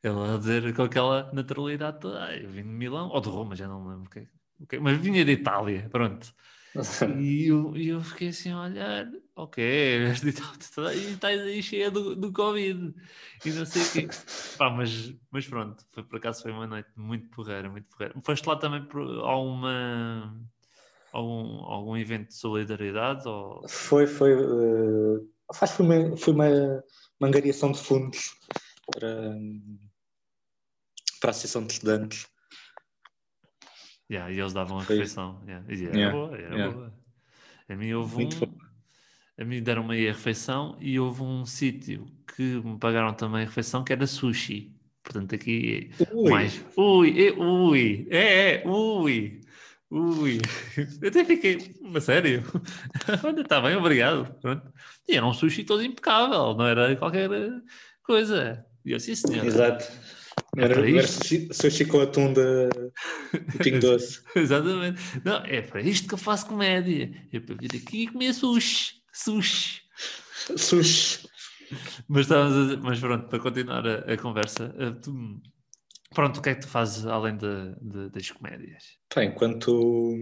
[0.03, 3.55] ela a dizer com aquela naturalidade toda, ah, eu vim de Milão, ou de Roma,
[3.55, 4.27] já não lembro o que,
[4.61, 4.79] okay.
[4.79, 6.33] mas vinha de Itália, pronto.
[7.21, 10.09] e eu, eu fiquei assim a olhar, ok, e
[11.13, 12.93] estás aí cheia do, do Covid
[13.45, 14.15] e não sei o quê.
[14.57, 18.13] Pá, mas, mas pronto, foi, por acaso foi uma noite muito porreira, muito porreira.
[18.23, 20.35] Foste lá também por alguma,
[21.11, 23.27] algum, algum evento de solidariedade?
[23.27, 23.67] Ou...
[23.67, 24.35] Foi, foi.
[24.35, 26.47] Uh, faz, foi uma, foi uma,
[27.19, 28.35] uma angariação de fundos
[28.91, 29.35] para,
[31.19, 32.27] para a Associação de Estudantes
[34.13, 35.41] Yeah, e eles davam a refeição.
[35.47, 35.65] Yeah.
[35.73, 36.15] E era yeah.
[36.15, 36.73] boa, era yeah.
[36.73, 36.93] boa.
[37.69, 38.39] A mim houve Muito um.
[38.47, 38.62] Bom.
[39.37, 43.45] A mim deram-me aí a refeição e houve um sítio que me pagaram também a
[43.45, 44.71] refeição que era sushi.
[45.03, 46.29] Portanto, aqui ui.
[46.29, 46.63] mais.
[46.77, 49.41] Ui, é, ui, é, é, ui,
[49.89, 50.39] ui.
[51.01, 52.43] Eu até fiquei, mas sério?
[53.23, 54.33] Olha, está bem, obrigado.
[54.39, 54.71] Pronto.
[55.07, 57.29] E era um sushi todo impecável, não era qualquer
[58.03, 58.65] coisa.
[58.85, 59.45] E eu, sim, senhor.
[59.45, 59.83] Exato.
[60.57, 62.69] É era, era sushi com atum de
[63.63, 64.21] Pingo Doce.
[64.35, 65.01] Exatamente.
[65.23, 67.11] Não, é para isto que eu faço comédia.
[67.31, 69.02] É para vir aqui e comer sushi.
[69.13, 69.81] Sushi.
[70.57, 71.27] Sushi.
[72.07, 72.49] Mas, a,
[72.81, 75.41] mas pronto, para continuar a, a conversa, eh, tu,
[76.13, 78.83] pronto, o que é que tu fazes além de, de, das comédias?
[79.15, 80.13] Bem, enquanto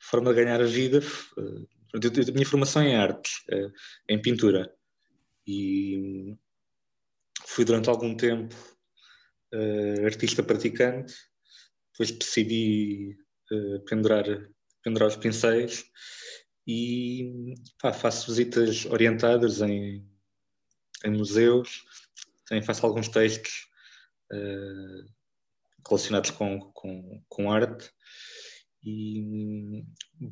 [0.00, 3.66] forma de ganhar a vida, eh, a minha formação é em artes, é,
[4.08, 4.72] em pintura.
[5.46, 6.36] E
[7.46, 8.54] fui durante algum tempo
[9.52, 11.12] uh, artista praticante,
[11.92, 13.16] depois decidi
[13.50, 14.24] uh, pendurar,
[14.84, 15.84] pendurar os pincéis
[16.70, 20.06] e pá, faço visitas orientadas em,
[21.04, 21.84] em museus,
[22.46, 23.66] também faço alguns textos
[24.32, 25.04] uh,
[25.88, 27.90] relacionados com, com, com arte.
[28.84, 29.84] E,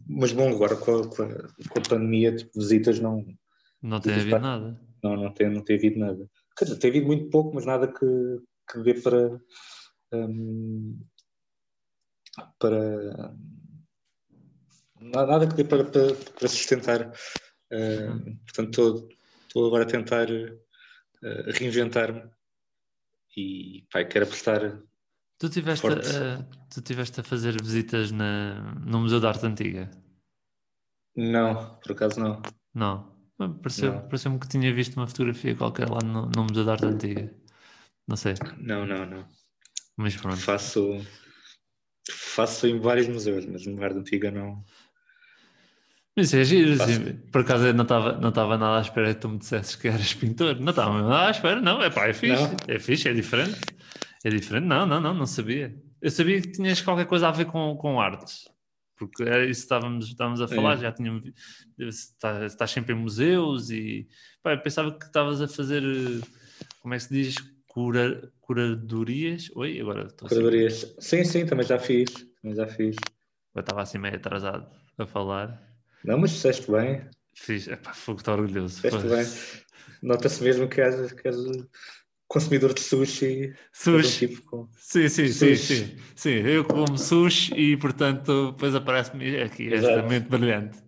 [0.06, 3.26] mas bom, agora com a, com a, pandemia, tipo, visitas não.
[3.82, 4.80] Não tem havido nada.
[5.02, 6.30] Não, não tem, não tem havido nada.
[6.56, 8.06] Quer dizer, tem havido muito pouco, mas nada que,
[8.70, 9.40] que dê para,
[10.12, 11.00] um,
[12.58, 13.34] para
[15.00, 17.12] nada que dê para, para, para sustentar.
[17.72, 19.08] Uh, portanto,
[19.46, 22.22] estou, agora a tentar uh, reinventar-me
[23.36, 24.82] e pai, quero apostar.
[25.38, 29.90] Tu tiveste, a, tu tiveste a fazer visitas na, no Museu da Arte Antiga?
[31.14, 32.42] Não, por acaso não.
[32.74, 33.18] Não.
[33.62, 37.32] Pareceu-me pareceu que tinha visto uma fotografia qualquer lá no, no Museu da Arte Antiga.
[38.08, 38.34] Não sei.
[38.58, 39.28] Não, não, não.
[39.96, 40.38] Mas pronto.
[40.38, 41.00] Faço,
[42.10, 44.64] faço em vários museus, mas no Arte Antiga não.
[46.20, 47.14] Isso é giro, sim.
[47.30, 49.88] Por acaso eu não estava não estava nada à espera que tu me dissesses que
[49.88, 50.58] eras pintor.
[50.60, 51.82] Não estava nada à espera, não.
[51.82, 52.42] É pá, é fixe.
[52.42, 52.56] Não.
[52.66, 53.58] É fixe, é diferente.
[54.24, 54.64] É diferente.
[54.66, 55.74] Não, não, não, não sabia.
[56.00, 58.44] Eu sabia que tinhas qualquer coisa a ver com, com artes.
[58.96, 60.78] Porque era isso que estávamos, estávamos a falar, é.
[60.78, 61.22] já tínhamos.
[61.78, 64.08] Estás, estás sempre em museus e.
[64.42, 65.82] Pá, eu pensava que estavas a fazer.
[66.80, 67.36] Como é que se diz?
[67.68, 69.50] Cura, curadorias?
[69.54, 70.34] Oi, agora estou assim.
[70.34, 70.84] Curadorias.
[70.98, 71.22] Assim.
[71.22, 72.10] Sim, sim, também já fiz.
[72.42, 72.96] Também já fiz.
[73.54, 75.67] Eu estava assim meio atrasado a falar.
[76.04, 77.08] Não, mas fizeste bem.
[77.34, 78.80] Fiz, epá, fogo, estou orgulhoso.
[78.80, 79.64] Fizeste bem.
[80.02, 81.36] Nota-se mesmo que és, que és
[82.28, 83.54] consumidor de sushi.
[83.72, 84.26] Sushi.
[84.26, 84.68] Um tipo com...
[84.76, 85.56] Sim, sim, sushi.
[85.56, 85.96] sim, sim.
[86.14, 89.98] Sim, eu como sushi e, portanto, depois aparece-me aqui Exato.
[89.98, 90.78] esta mente brilhante.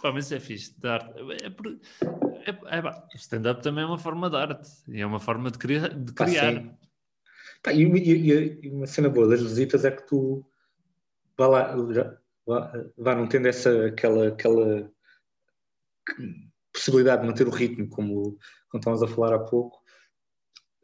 [0.00, 1.12] Pá, mas é fixe, de arte.
[1.42, 5.50] É, é, é, é, stand-up também é uma forma de arte e é uma forma
[5.50, 5.88] de, criar.
[5.88, 6.62] De criar.
[7.62, 10.46] Pá, e, e, e, uma cena boa das visitas é que tu
[11.38, 14.90] lá, vá, vá não tendo essa, aquela, aquela
[16.72, 19.82] possibilidade de manter o ritmo, como, como estávamos a falar há pouco,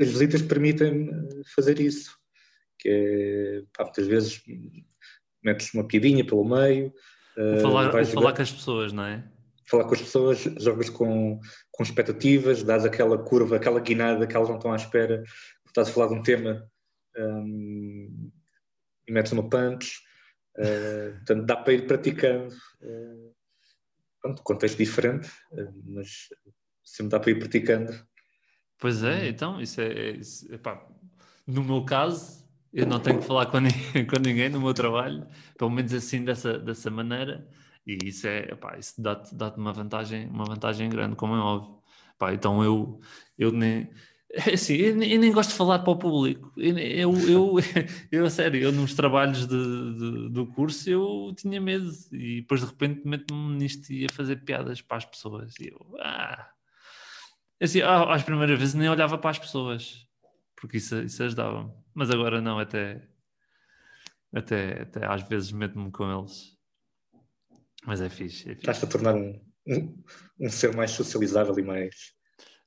[0.01, 1.11] as visitas permitem
[1.55, 2.17] fazer isso,
[2.79, 4.43] que é, pá, muitas vezes
[5.43, 6.93] metes uma piadinha pelo meio.
[7.37, 9.25] Uh, falar, falar com as pessoas, não é?
[9.67, 14.49] Falar com as pessoas, jogas com, com expectativas, dás aquela curva, aquela guinada que elas
[14.49, 15.23] não estão à espera,
[15.67, 16.69] estás a falar de um tema
[17.17, 18.31] um,
[19.07, 20.01] e metes uma punch,
[20.59, 22.55] uh, portanto dá para ir praticando.
[22.81, 23.33] Uh,
[24.21, 26.29] pronto, contexto diferente, uh, mas
[26.85, 27.93] sempre dá para ir praticando
[28.83, 29.27] Pois é, uhum.
[29.27, 29.87] então, isso é.
[29.87, 30.85] é isso, epá,
[31.47, 35.25] no meu caso, eu não tenho que falar com ninguém, com ninguém no meu trabalho,
[35.57, 37.49] pelo menos assim, dessa, dessa maneira,
[37.87, 41.81] e isso é, epá, isso dá-te dá uma vantagem, uma vantagem grande, como é óbvio.
[42.17, 43.01] Epá, então eu,
[43.39, 43.89] eu nem.
[44.35, 46.53] É assim, eu nem, eu nem, gosto de falar para o público.
[46.57, 47.55] Eu, eu, eu,
[48.11, 52.63] eu a sério, eu nos trabalhos de, de, do curso eu tinha medo e depois
[52.63, 55.53] de repente meto-me nisto e a fazer piadas para as pessoas.
[55.61, 56.49] E eu, ah,
[57.63, 60.05] Assim, às primeiras vezes nem olhava para as pessoas,
[60.57, 61.73] porque isso, isso ajudava-me.
[61.95, 63.01] Mas agora não, até,
[64.35, 66.59] até, até às vezes meto-me com eles.
[67.87, 68.49] Mas é fixe.
[68.49, 70.03] É Estás-te a tornar um, um,
[70.41, 72.13] um, ser mais socializável e mais.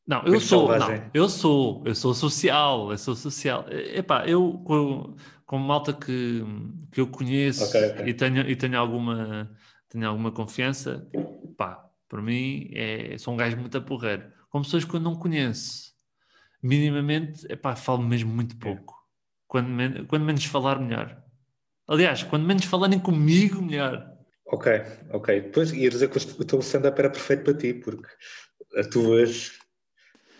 [0.07, 3.65] Não, eu sou, não, eu sou, eu sou social, eu sou social.
[3.69, 5.15] Epá, eu com,
[5.45, 6.43] com malta que,
[6.91, 8.05] que eu conheço okay, okay.
[8.09, 9.49] e tenho, e tenho alguma,
[9.89, 11.09] tenho alguma confiança,
[11.57, 15.93] pá, para mim é, sou um gajo muito apurreiro com pessoas que eu não conheço.
[16.61, 18.95] Minimamente, epá, falo mesmo muito pouco.
[19.47, 21.21] Quando, men quando menos falar, melhor.
[21.87, 24.11] Aliás, quando menos falarem comigo, melhor.
[24.45, 24.71] Ok,
[25.11, 25.41] ok.
[25.41, 28.07] Depois ia dizer que o teu stand-up era perfeito para ti, porque
[28.77, 29.51] atuas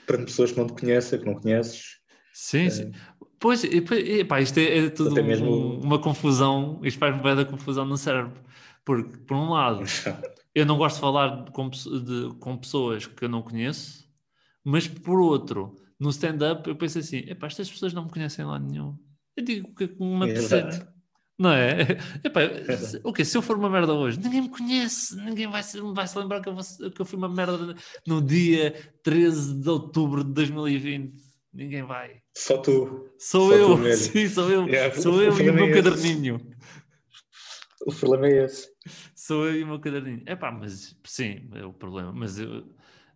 [0.06, 1.98] para pessoas que não te conhecem, que não conheces.
[2.34, 2.70] Sim, é...
[2.70, 2.92] sim.
[3.40, 5.50] Pois, epá, isto é, é tudo mesmo...
[5.50, 8.42] um, uma confusão, isto faz-me bem da confusão no cérebro.
[8.84, 9.84] Porque, por um lado,
[10.54, 14.08] eu não gosto de falar com, de, com pessoas que eu não conheço,
[14.64, 18.58] mas por outro, no stand-up eu penso assim: epá, estas pessoas não me conhecem lá
[18.60, 18.98] nenhum.
[19.36, 20.95] Eu digo que uma terceira.
[21.38, 21.82] Não é?
[22.24, 22.42] Epá,
[23.04, 26.08] o que Se eu for uma merda hoje, ninguém me conhece, ninguém vai se, vai
[26.08, 27.76] -se lembrar que eu, vou, que eu fui uma merda
[28.08, 31.14] no dia 13 de outubro de 2020.
[31.54, 32.22] Ninguém vai.
[32.36, 33.10] Só tu.
[33.18, 34.68] Sou Só eu, tu sim, sou eu.
[34.68, 36.40] Yeah, sou eu e o meu é caderninho.
[37.86, 38.70] O problema é esse.
[39.16, 40.24] Sou eu e o meu caderninho.
[40.26, 42.12] É pá, mas sim, é o problema.
[42.14, 42.66] Mas eu,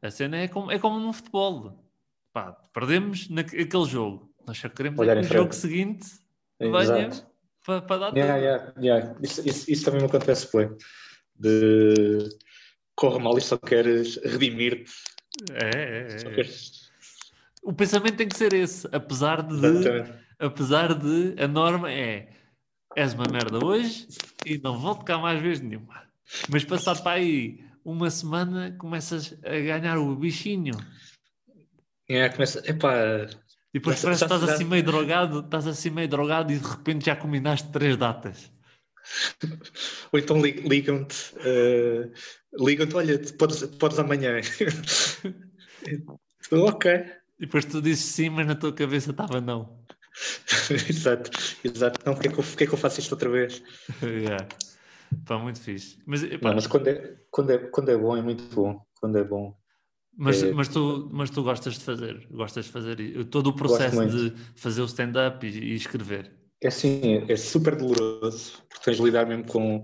[0.01, 1.83] a cena é como, é como no futebol.
[2.31, 4.33] Pá, perdemos naquele jogo.
[4.45, 6.07] Nós só queremos é que no jogo seguinte
[6.59, 7.09] venha
[7.65, 9.15] para, para dar yeah, yeah, yeah.
[9.21, 10.69] Isso, isso, isso, também me acontece, foi.
[11.35, 12.29] De
[12.95, 14.91] corre mal e só queres redimir-te.
[15.51, 16.35] É, é, é.
[16.35, 16.89] Queres...
[17.63, 19.55] O pensamento tem que ser esse, apesar de,
[20.39, 22.29] apesar de a norma é
[22.95, 24.07] és uma merda hoje
[24.45, 26.03] e não volto cá mais vez nenhuma.
[26.49, 30.73] Mas passado para aí uma semana começas a ganhar o bichinho.
[32.07, 32.59] É, começa.
[32.69, 33.27] Epá,
[33.73, 37.05] e depois parece que estás assim meio drogado, estás assim meio drogado e de repente
[37.05, 38.51] já combinaste três datas.
[40.11, 42.11] Ou então ligam-te, uh,
[42.65, 44.39] ligam-te, olha, podes, podes amanhã.
[46.51, 46.91] ok.
[47.39, 49.79] E depois tu dizes sim, mas na tua cabeça estava não.
[50.89, 51.31] exato,
[51.63, 51.99] exato.
[52.05, 53.63] Não, porque é, que eu, porque é que eu faço isto outra vez?
[54.03, 54.47] yeah.
[55.25, 55.97] Pá, muito fixe.
[56.05, 58.81] Mas, Não, mas quando, é, quando, é, quando é bom, é muito bom.
[58.99, 59.58] Quando é bom.
[60.21, 60.51] Mas, é...
[60.51, 64.81] mas, tu, mas tu gostas de fazer, gostas de fazer todo o processo de fazer
[64.81, 66.29] o stand-up e, e, escrever.
[66.61, 69.81] É assim, é, super doloroso, porque tens de lidar mesmo com.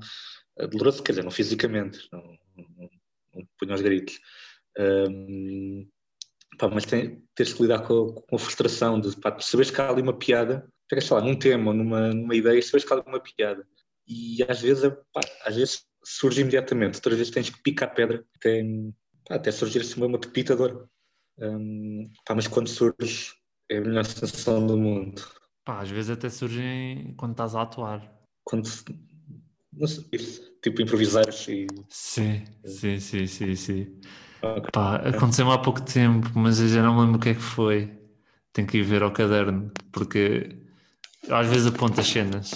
[0.72, 2.22] Doloroso, quer dizer, não fisicamente, não,
[2.58, 2.90] não,
[3.34, 4.20] não ponho aos gritos.
[4.78, 5.88] Um,
[6.58, 9.90] pá, mas tem, tens de lidar com, com a frustração de, pá, saberes que há
[9.90, 13.06] ali uma piada, pegas, sei lá, num tema, numa, numa ideia, sabes que há ali
[13.08, 13.66] uma piada
[14.08, 18.62] e às vezes, pá, às vezes surge imediatamente, outras vezes tens que picar pedra até,
[19.28, 20.90] pá, até surgir assim uma pepita de ouro.
[21.40, 23.34] Um, pá, mas quando surge
[23.70, 25.22] é a melhor sensação do mundo.
[25.66, 28.14] Pá, às vezes até surgem quando estás a atuar.
[28.44, 28.70] Quando,
[29.74, 30.06] não sei,
[30.62, 31.68] tipo improvisares e...
[31.90, 34.00] Sim, sim, sim, sim, sim.
[34.42, 34.70] Okay.
[34.72, 37.42] Pá, aconteceu-me há pouco tempo, mas eu já não me lembro o que é que
[37.42, 37.92] foi.
[38.54, 40.56] Tenho que ir ver ao caderno, porque
[41.30, 42.52] às vezes aponto as cenas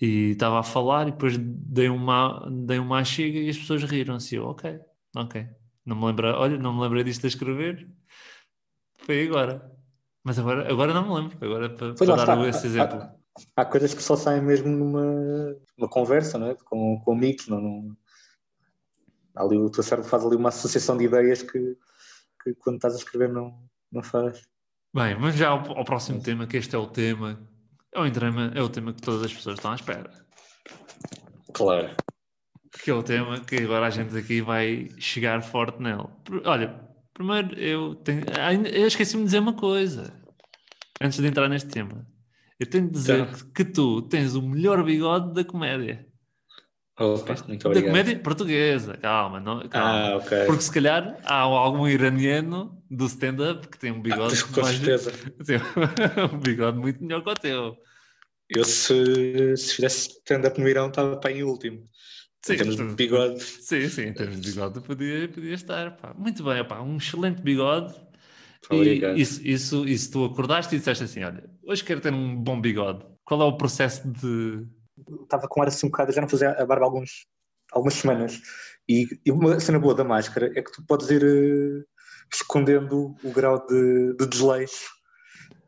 [0.00, 4.34] e estava a falar e depois dei uma, dei uma chega e as pessoas riram-se.
[4.34, 4.80] Eu, ok,
[5.16, 5.48] ok.
[5.84, 7.88] Não me lembro, olha, não me lembrei disto a escrever.
[8.98, 9.72] Foi agora.
[10.22, 11.38] Mas agora, agora não me lembro.
[11.44, 12.48] Agora para, para dar está.
[12.48, 12.98] esse exemplo.
[12.98, 13.14] Há,
[13.56, 16.54] há, coisas que só saem mesmo numa, numa conversa, não é?
[16.64, 17.96] Com, com amigos, não, não...
[19.34, 21.76] Ali o teu cérebro faz ali uma associação de ideias que,
[22.42, 24.42] que quando estás a escrever não, não faz.
[24.94, 27.38] Bem, mas já ao, ao próximo tema, que este é o tema
[27.92, 30.10] é o tema, é o tema que todas as pessoas estão à espera.
[31.52, 31.90] Claro.
[32.72, 36.04] Que é o tema que agora a gente aqui vai chegar forte nele.
[36.44, 36.80] Olha,
[37.12, 38.24] primeiro eu tenho.
[38.72, 40.12] Eu esqueci-me de dizer uma coisa.
[41.00, 42.06] Antes de entrar neste tema.
[42.58, 43.32] Eu tenho de dizer então.
[43.32, 46.06] que, que tu tens o melhor bigode da comédia.
[47.00, 49.90] Opa, muito da comédia portuguesa, calma, não, calma.
[49.90, 50.44] Ah, okay.
[50.44, 54.38] Porque se calhar há algum iraniano do stand-up que tem um bigode.
[54.38, 55.12] Ah, com mais, certeza.
[56.30, 57.76] um bigode muito melhor que o teu.
[58.50, 61.82] Eu, se, se fizesse stand-up no Irão, estava para em último.
[62.42, 63.42] Sim, em termos de bigode.
[63.42, 65.96] Sim, sim, em termos de bigode podia, podia estar.
[65.96, 66.14] Pá.
[66.16, 67.94] Muito bem, pá, um excelente bigode.
[68.70, 69.16] Obrigado.
[69.16, 72.60] E isso, isso, isso tu acordaste e disseste assim: olha, hoje quero ter um bom
[72.60, 73.04] bigode.
[73.24, 74.66] Qual é o processo de
[75.22, 77.26] estava com ar assim um bocado, já não fazia a barba há alguns,
[77.72, 78.40] algumas semanas.
[78.88, 81.84] E, e, uma cena boa da máscara é que tu podes ir uh,
[82.32, 84.90] escondendo o grau de, de desleixo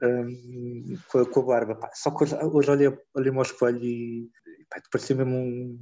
[0.02, 1.74] um, com, a, com, a, barba.
[1.76, 4.28] Pá, só que hoje, hoje olhei, olhei-me ao espelho e
[4.68, 5.78] pá, parecia mesmo um,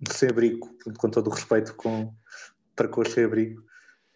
[0.00, 2.14] um sem-abrigo, com todo o respeito com,
[2.74, 3.62] para com o sem-abrigo.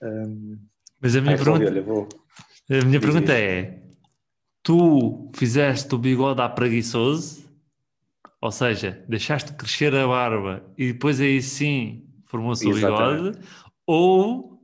[0.02, 0.58] Um,
[1.00, 2.08] Mas a minha pergunta, olha, vou,
[2.70, 3.82] a minha pergunta é:
[4.62, 7.48] tu fizeste o bigode à preguiçoso
[8.40, 13.38] ou seja, deixaste crescer a barba e depois aí sim formou-se o bigode,
[13.84, 14.62] ou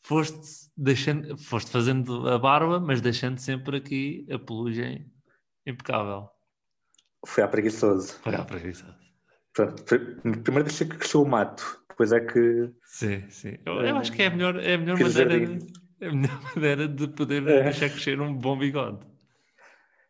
[0.00, 5.10] foste, deixando, foste fazendo a barba, mas deixando sempre aqui a pelugem
[5.66, 6.28] impecável.
[7.26, 8.14] Foi a preguiçoso.
[8.22, 9.03] Foi a preguiçoso.
[9.54, 12.70] Pronto, primeiro deixei que cresceu o mato, depois é que.
[12.84, 13.56] Sim, sim.
[13.64, 15.46] Eu, eu acho que é a melhor, é a melhor maneira.
[15.46, 15.66] De,
[16.00, 17.62] é a melhor maneira de poder é.
[17.62, 19.06] deixar crescer um bom bigode.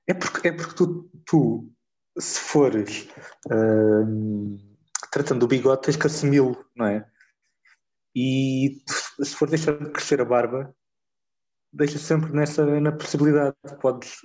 [0.07, 1.73] É porque, é porque tu, tu
[2.19, 3.09] se fores
[3.47, 4.57] uh,
[5.13, 7.07] tratando do bigode, tens que assumi-lo, não é?
[8.17, 8.83] E
[9.23, 10.75] se for deixar de crescer a barba,
[11.73, 13.57] deixa sempre nessa na possibilidade.
[13.81, 14.21] Podes.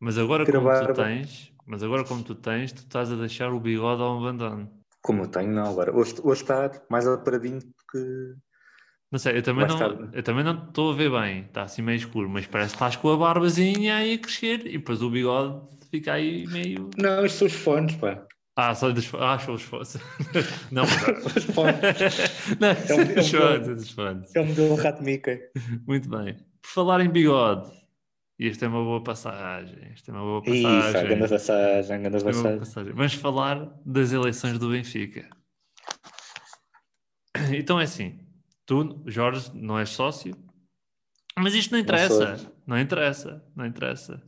[0.00, 3.60] Mas agora como tu tens, mas agora como tu tens, tu estás a deixar o
[3.60, 4.68] bigode ao abandono.
[5.02, 5.94] Como eu tenho, não, agora.
[5.94, 8.34] Hoje, hoje está mais aparadinho que.
[9.10, 11.96] Não sei, eu também não, eu também não estou a ver bem, está assim meio
[11.96, 15.60] escuro, mas parece que estás com a barbazinha aí a crescer e depois o bigode
[15.90, 16.90] fica aí meio.
[16.98, 18.26] Não, estes são os fones, pá.
[18.56, 19.96] Ah, só dos ah, são os fones.
[20.72, 21.78] Não, os fones.
[22.58, 24.34] Não, é um, é os fones, é fones.
[24.34, 25.38] É o modelo Rato Mickey.
[25.86, 26.34] Muito bem.
[26.60, 27.70] Por falar em bigode,
[28.38, 29.78] e esta é uma boa passagem.
[29.92, 30.78] Esta é uma boa passagem.
[30.78, 32.58] Isso, grande passagem, grande passagem.
[32.58, 32.92] passagem.
[32.92, 35.28] Vamos falar das eleições do Benfica.
[37.52, 38.18] Então é assim,
[38.66, 40.36] tu, Jorge, não és sócio,
[41.38, 42.36] mas isto não interessa.
[42.36, 44.22] Não, não interessa, não interessa.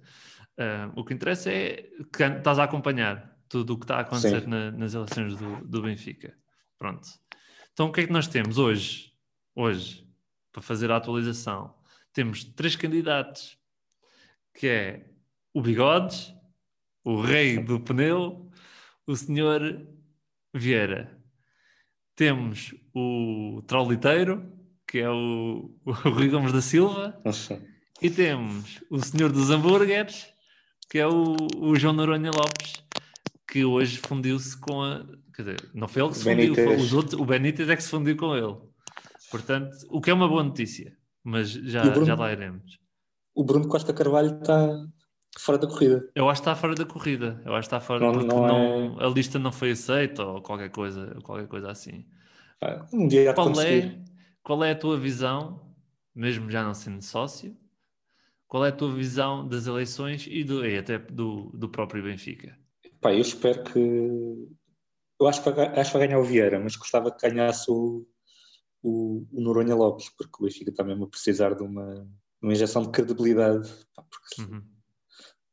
[0.58, 4.46] Uh, o que interessa é que estás a acompanhar tudo o que está a acontecer
[4.46, 6.32] na, nas eleições do, do, Benfica.
[6.78, 7.08] Pronto.
[7.72, 9.12] Então o que é que nós temos hoje?
[9.54, 10.06] Hoje,
[10.52, 11.74] para fazer a atualização,
[12.12, 13.58] temos três candidatos,
[14.54, 15.06] que é
[15.54, 16.34] o Bigodes,
[17.04, 18.50] o rei do pneu,
[19.06, 19.86] o senhor
[20.54, 21.18] Vieira.
[22.14, 24.52] Temos o Trolliteiro,
[24.86, 27.20] que é o, o Rui Gomes da Silva.
[27.24, 27.62] Nossa.
[28.02, 30.26] E temos o senhor dos hambúrgueres,
[30.90, 32.82] que é o, o João Noronha Lopes,
[33.48, 35.06] que hoje fundiu-se com a.
[35.34, 37.82] Quer dizer, não foi ele que se fundiu, foi os outros, o Benítez é que
[37.82, 38.56] se fundiu com ele.
[39.30, 42.79] Portanto, o que é uma boa notícia, mas já, já lá iremos.
[43.34, 44.86] O Bruno Costa Carvalho está
[45.38, 46.10] fora da corrida.
[46.14, 47.42] Eu acho que está fora da corrida.
[47.44, 49.04] Eu acho que está fora não, porque não é...
[49.04, 52.06] a lista não foi aceita ou qualquer coisa, qualquer coisa assim.
[52.60, 53.98] Ah, um dia qual é,
[54.42, 55.74] qual é a tua visão,
[56.14, 57.56] mesmo já não sendo sócio,
[58.46, 62.58] qual é a tua visão das eleições e, do, e até do, do próprio Benfica?
[63.00, 63.78] Pá, eu espero que.
[65.20, 68.06] Eu acho que, acho que vai ganhar o Vieira, mas gostava que ganhasse o,
[68.82, 72.06] o, o Noronha Lopes, porque o Benfica está mesmo a precisar de uma,
[72.42, 73.68] uma injeção de credibilidade.
[73.94, 74.62] Pá, porque uhum.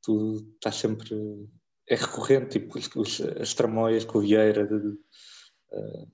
[0.01, 1.15] tu estás sempre.
[1.89, 4.97] É recorrente, tipo, os, as tramóias com o Vieira, de,
[5.71, 6.07] Uh,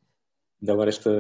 [0.61, 1.11] ainda agora esta,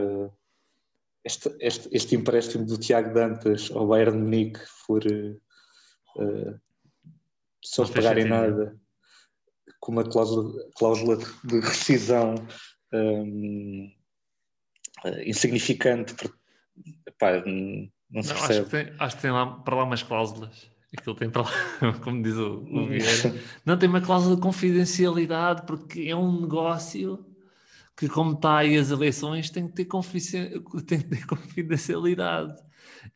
[1.23, 6.59] este, este, este, empréstimo do Tiago Dantas ao Bayern de Munique for uh,
[7.63, 8.75] só pagarem nada
[9.79, 12.35] com uma cláusula, cláusula de rescisão
[12.93, 13.91] um,
[15.25, 16.15] insignificante.
[17.05, 17.43] Epá,
[18.13, 18.59] não se não, percebe.
[18.59, 20.71] Acho que, tem, acho que tem lá, para lá umas cláusulas.
[20.95, 21.51] Aquilo tem para lá,
[22.03, 23.33] como diz o, o Vieira.
[23.65, 27.25] Não tem uma cláusula de confidencialidade, porque é um negócio
[27.97, 29.85] que, como está aí as eleições, tem que ter,
[30.85, 32.53] tem que ter confidencialidade.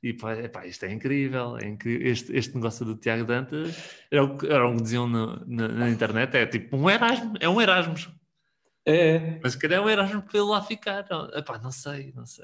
[0.01, 2.07] E pá, epá, isto é incrível, é incrível.
[2.07, 3.75] Este, este negócio do Tiago Dantas
[4.11, 7.47] era o, era o que diziam no, na, na, internet: é tipo um Erasmus, é
[7.47, 8.09] um Erasmus.
[8.85, 9.39] É.
[9.41, 11.05] Mas se calhar é um Erasmus para ele lá ficar.
[11.33, 12.43] Epá, não sei, não sei.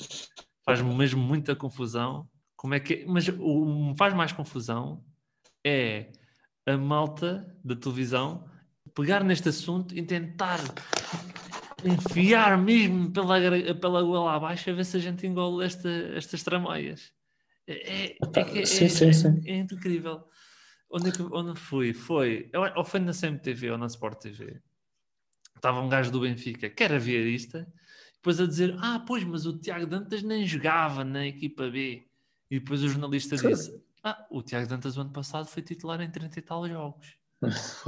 [0.64, 2.30] Faz-me mesmo muita confusão
[2.64, 3.06] como é que é?
[3.06, 5.04] Mas o que me faz mais confusão
[5.66, 6.14] é
[6.66, 8.50] a malta da televisão
[8.96, 10.60] pegar neste assunto e tentar
[11.84, 13.36] enfiar mesmo pela,
[13.76, 17.12] pela goela abaixo a ver se a gente engole esta, estas tramóias.
[17.68, 18.18] É, é,
[18.62, 19.42] é, sim, sim, sim.
[19.46, 20.24] é, incrível.
[20.90, 21.94] Onde, é onde fui?
[21.94, 24.62] Foi, ou foi na CMTV ou na Sport TV.
[25.54, 27.68] Estava um gajo do Benfica, que era viarista,
[28.14, 32.08] depois a dizer: Ah, pois, mas o Tiago Dantas nem jogava na equipa B.
[32.54, 36.12] E depois o jornalista disse: Ah, o Tiago Dantas, o ano passado, foi titular em
[36.12, 37.18] 30 e tal jogos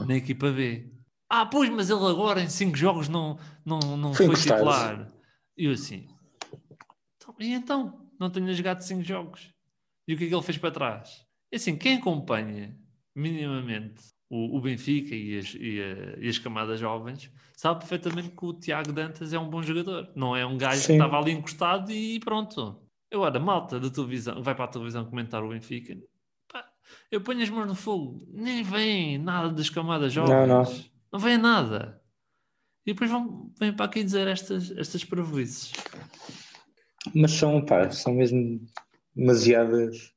[0.07, 0.91] na equipa B.
[1.30, 5.07] Ah, pois, mas ele agora em 5 jogos não, não, não foi, foi titular.
[5.55, 6.07] E eu assim:
[7.16, 8.09] então, E então?
[8.20, 9.53] Não tenho jogado 5 jogos.
[10.07, 11.24] E o que é que ele fez para trás?
[11.51, 12.76] E assim, quem acompanha
[13.13, 18.45] minimamente o, o Benfica e as, e, a, e as, camadas jovens sabe perfeitamente que
[18.45, 20.11] o Tiago Dantas é um bom jogador.
[20.16, 20.88] Não é um gajo Sim.
[20.88, 22.84] que estava ali encostado e pronto.
[23.11, 25.97] Agora, malta da televisão, vai para a televisão comentar o Benfica,
[26.51, 26.67] pá,
[27.11, 30.85] eu ponho as mãos no fogo, nem vem nada das camadas jovens, não, não.
[31.13, 32.01] não vem nada.
[32.85, 35.71] E depois vão, vêm para aqui dizer estas, estas prejuízos.
[37.13, 38.59] Mas são, pá, são mesmo
[39.15, 40.11] demasiadas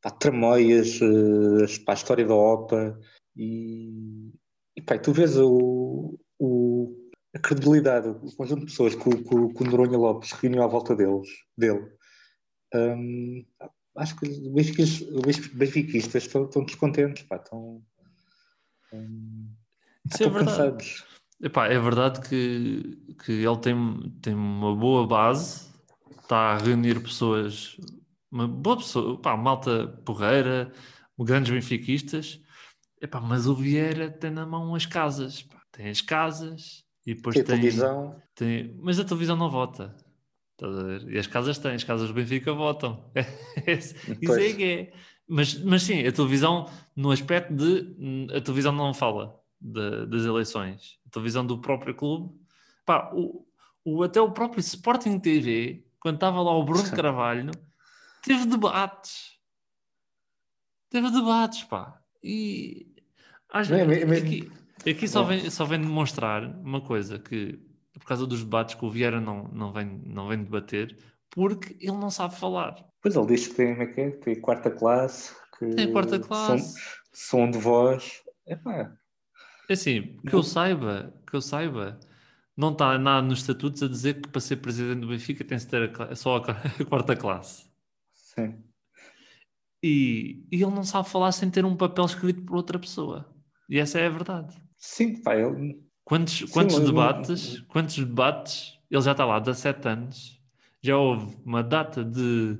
[0.00, 2.98] pá, tramóias uh, para a história da OPA
[3.36, 4.30] e,
[4.76, 9.62] e pá, tu vês o, o, a credibilidade, o conjunto de pessoas que, que, que
[9.62, 11.90] o Noronha Lopes reuniu à volta deles, dele
[13.96, 17.82] acho que os benfiquistas estão, estão descontentes, pá, estão,
[18.92, 19.48] um,
[20.10, 21.04] estão é cansados.
[21.40, 25.70] Epá, é verdade que, que ele tem, tem uma boa base,
[26.20, 27.76] está a reunir pessoas,
[28.30, 30.72] uma boa pessoa, pá, malta porreira,
[31.18, 32.40] grandes benfiquistas,
[33.00, 37.34] epá, mas o Vieira tem na mão as casas, pá, tem as casas e depois
[37.34, 38.22] tem, tem, televisão.
[38.34, 38.76] tem.
[38.80, 39.94] Mas a televisão não vota.
[41.08, 43.10] E as casas têm, as casas do Benfica votam.
[43.66, 44.92] Isso é que é.
[45.28, 48.28] Mas, mas sim, a televisão, no aspecto de.
[48.36, 50.98] A televisão não fala de, das eleições.
[51.06, 52.34] A televisão do próprio clube.
[52.84, 53.46] Pá, o,
[53.84, 57.50] o, até o próprio Sporting TV, quando estava lá o Bruno Carvalho,
[58.22, 59.32] teve debates.
[60.90, 62.00] Teve debates, pá.
[62.22, 62.86] E.
[63.48, 64.50] Acho, aqui,
[64.88, 67.60] aqui só, vem, só vem demonstrar uma coisa que
[67.98, 70.96] por causa dos debates que o Vieira não, não, vem, não vem debater,
[71.30, 72.74] porque ele não sabe falar.
[73.00, 74.10] Pois ele diz que tem, é que é?
[74.10, 76.78] tem quarta classe, que tem quarta classe,
[77.12, 78.22] som, som de voz.
[78.46, 78.96] Epá.
[79.68, 81.98] É assim, que eu saiba, que eu saiba,
[82.56, 85.92] não está nada nos estatutos a dizer que para ser presidente do Benfica tem-se ter
[86.00, 87.70] a, só a, a, quarta classe.
[88.12, 88.62] Sim.
[89.82, 93.34] E, e ele não sabe falar sem ter um papel escrito por outra pessoa.
[93.68, 94.56] E essa é a verdade.
[94.76, 97.66] Sim, pá, ele Quantos, Sim, quantos debates, não...
[97.66, 100.40] quantos debates, ele já está lá há 17 anos,
[100.82, 102.58] já houve uma data de,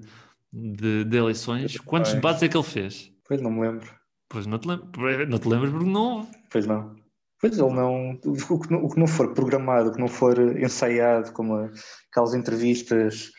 [0.53, 3.12] de, de eleições, quantos debates é que ele fez?
[3.26, 3.90] Pois não me lembro.
[4.28, 6.28] Pois não te, lembro, não te lembras porque não houve.
[6.51, 6.97] Pois não.
[7.40, 10.38] Pois ele não o, que não, o que não for programado, o que não for
[10.57, 11.70] ensaiado, como
[12.11, 13.32] aquelas entrevistas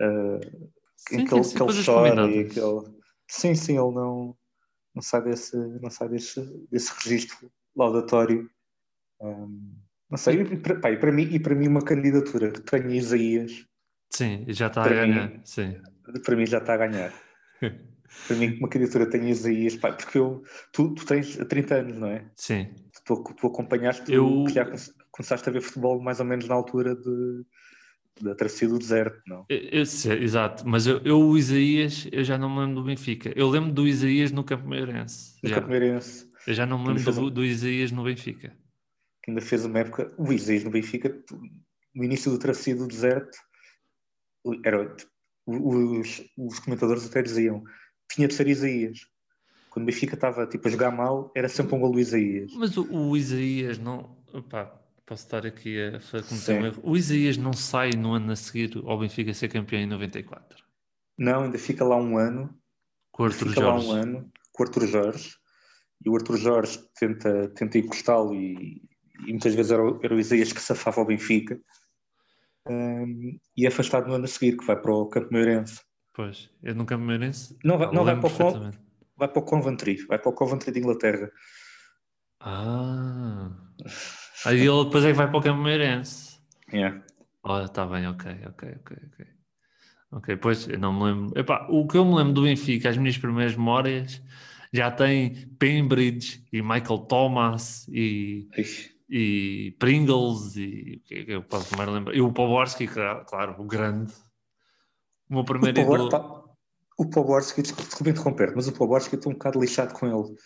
[0.00, 2.82] uh, sim, em que, ele, que ele chora e que ele...
[3.28, 4.36] Sim, sim, ele não,
[4.94, 6.40] não sai desse, não sai desse,
[6.70, 8.48] desse registro laudatório
[9.20, 9.78] um,
[10.10, 12.96] não sei, e para, pá, e para, mim, e para mim uma candidatura que tenha
[12.96, 13.66] Isaías.
[14.10, 15.30] Sim, já está a ganhar.
[15.30, 15.76] Mim, sim.
[16.24, 17.12] Para mim já está a ganhar.
[17.60, 20.42] para mim uma candidatura tenha Isaías, pá, porque eu,
[20.72, 22.24] tu, tu tens 30 anos, não é?
[22.36, 22.74] Sim.
[23.04, 24.46] Tu, tu acompanhaste, eu...
[24.48, 24.64] já
[25.10, 27.44] começaste a ver futebol mais ou menos na altura de
[28.20, 29.46] da travessia do deserto, não?
[29.48, 29.82] Eu, eu,
[30.22, 33.32] exato, mas eu, eu, o Isaías, eu já não me lembro do Benfica.
[33.36, 35.36] Eu lembro do Isaías no Campo Meirense.
[35.40, 36.28] No Campo Meirense.
[36.44, 38.52] Eu já não me lembro do, do Isaías no Benfica
[39.28, 41.22] que ainda fez uma época, o Isaías no Benfica,
[41.94, 43.36] no início do travessia do deserto,
[44.64, 44.96] era,
[45.46, 47.62] os, os comentadores até diziam
[48.10, 49.00] tinha de ser Isaías.
[49.68, 52.50] Quando o Benfica estava tipo, a jogar mal, era sempre um gol do Isaías.
[52.54, 54.16] Mas o, o Isaías não.
[54.32, 56.82] Opa, Posso estar aqui a cometer um erro.
[56.82, 60.64] O Isaías não sai no ano a seguir ao Benfica ser campeão em 94.
[61.18, 62.58] Não, ainda fica lá um ano.
[63.12, 63.86] Com o Arthur fica Jorge.
[63.86, 65.36] lá um ano com o Arthur Jorge.
[66.04, 68.82] E o Arthur Jorge tenta, tenta encostá-lo e,
[69.26, 71.58] e muitas vezes era, o- era o Isaías que safava ao Benfica.
[72.68, 75.80] Um, e é afastado no ano a seguir, que vai para o Campo Meirense.
[76.14, 78.70] Pois, eu no Campo Meirense Não vai- pá, não vai para o.
[79.16, 81.30] Vai para o Coventry, vai para o Coventry de Inglaterra.
[82.40, 83.50] Ah.
[84.46, 86.38] Aí ele depois é que vai para o Campo Meirense.
[86.72, 87.02] Yeah.
[87.42, 89.26] Oh, está bem, ok, ok, ok, ok.
[90.10, 91.38] Ok, pois eu não me lembro.
[91.38, 94.22] Epá, o que eu me lembro do Benfica, as minhas primeiras memórias,
[94.72, 98.90] já tem Pembridge e Michael Thomas e, Ixi.
[99.08, 102.14] E Pringles e o que é que eu posso mais lembrar?
[102.14, 104.12] E o Poborski, claro, o grande.
[105.28, 106.10] O meu O primeiro Pobor- ídolo.
[106.10, 106.44] pá,
[106.98, 110.36] o Poborski, desculpa interromper, mas o Poborski eu estou um bocado lixado com ele.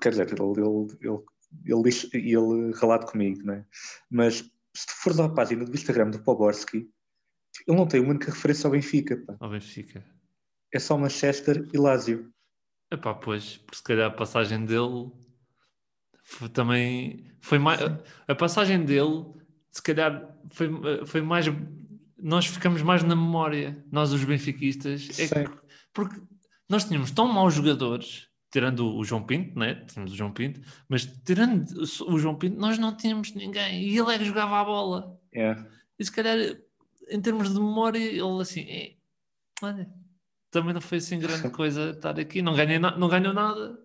[0.00, 1.18] Quer dizer, ele, ele, ele,
[1.64, 3.66] ele, lix- ele ralado comigo, não é?
[4.10, 4.36] Mas
[4.76, 6.88] se tu fores à página do Instagram do Poborski,
[7.66, 9.36] ele não tem uma única referência ao Benfica, pá.
[9.40, 10.04] Ao Benfica.
[10.72, 12.30] É só Manchester e Lazio.
[12.90, 15.10] Epá, pois, porque se calhar a passagem dele
[16.24, 17.80] foi também foi mais
[18.26, 19.24] a passagem dele
[19.70, 20.68] se calhar foi,
[21.06, 21.46] foi mais
[22.18, 25.50] nós ficamos mais na memória nós os benfiquistas é que-
[25.92, 26.20] porque
[26.68, 29.74] nós tínhamos tão maus jogadores tirando o João Pinto, né?
[29.86, 31.68] Tínhamos o João Pinto, mas tirando
[32.08, 35.18] o João Pinto, nós não tínhamos ninguém e ele é que jogava a bola.
[35.34, 35.56] É.
[35.98, 36.38] E se calhar,
[37.10, 38.94] em termos de memória, ele assim, é,
[39.60, 39.90] olha,
[40.52, 43.76] também não foi assim grande coisa estar aqui, não, ganhei não ganhou nada,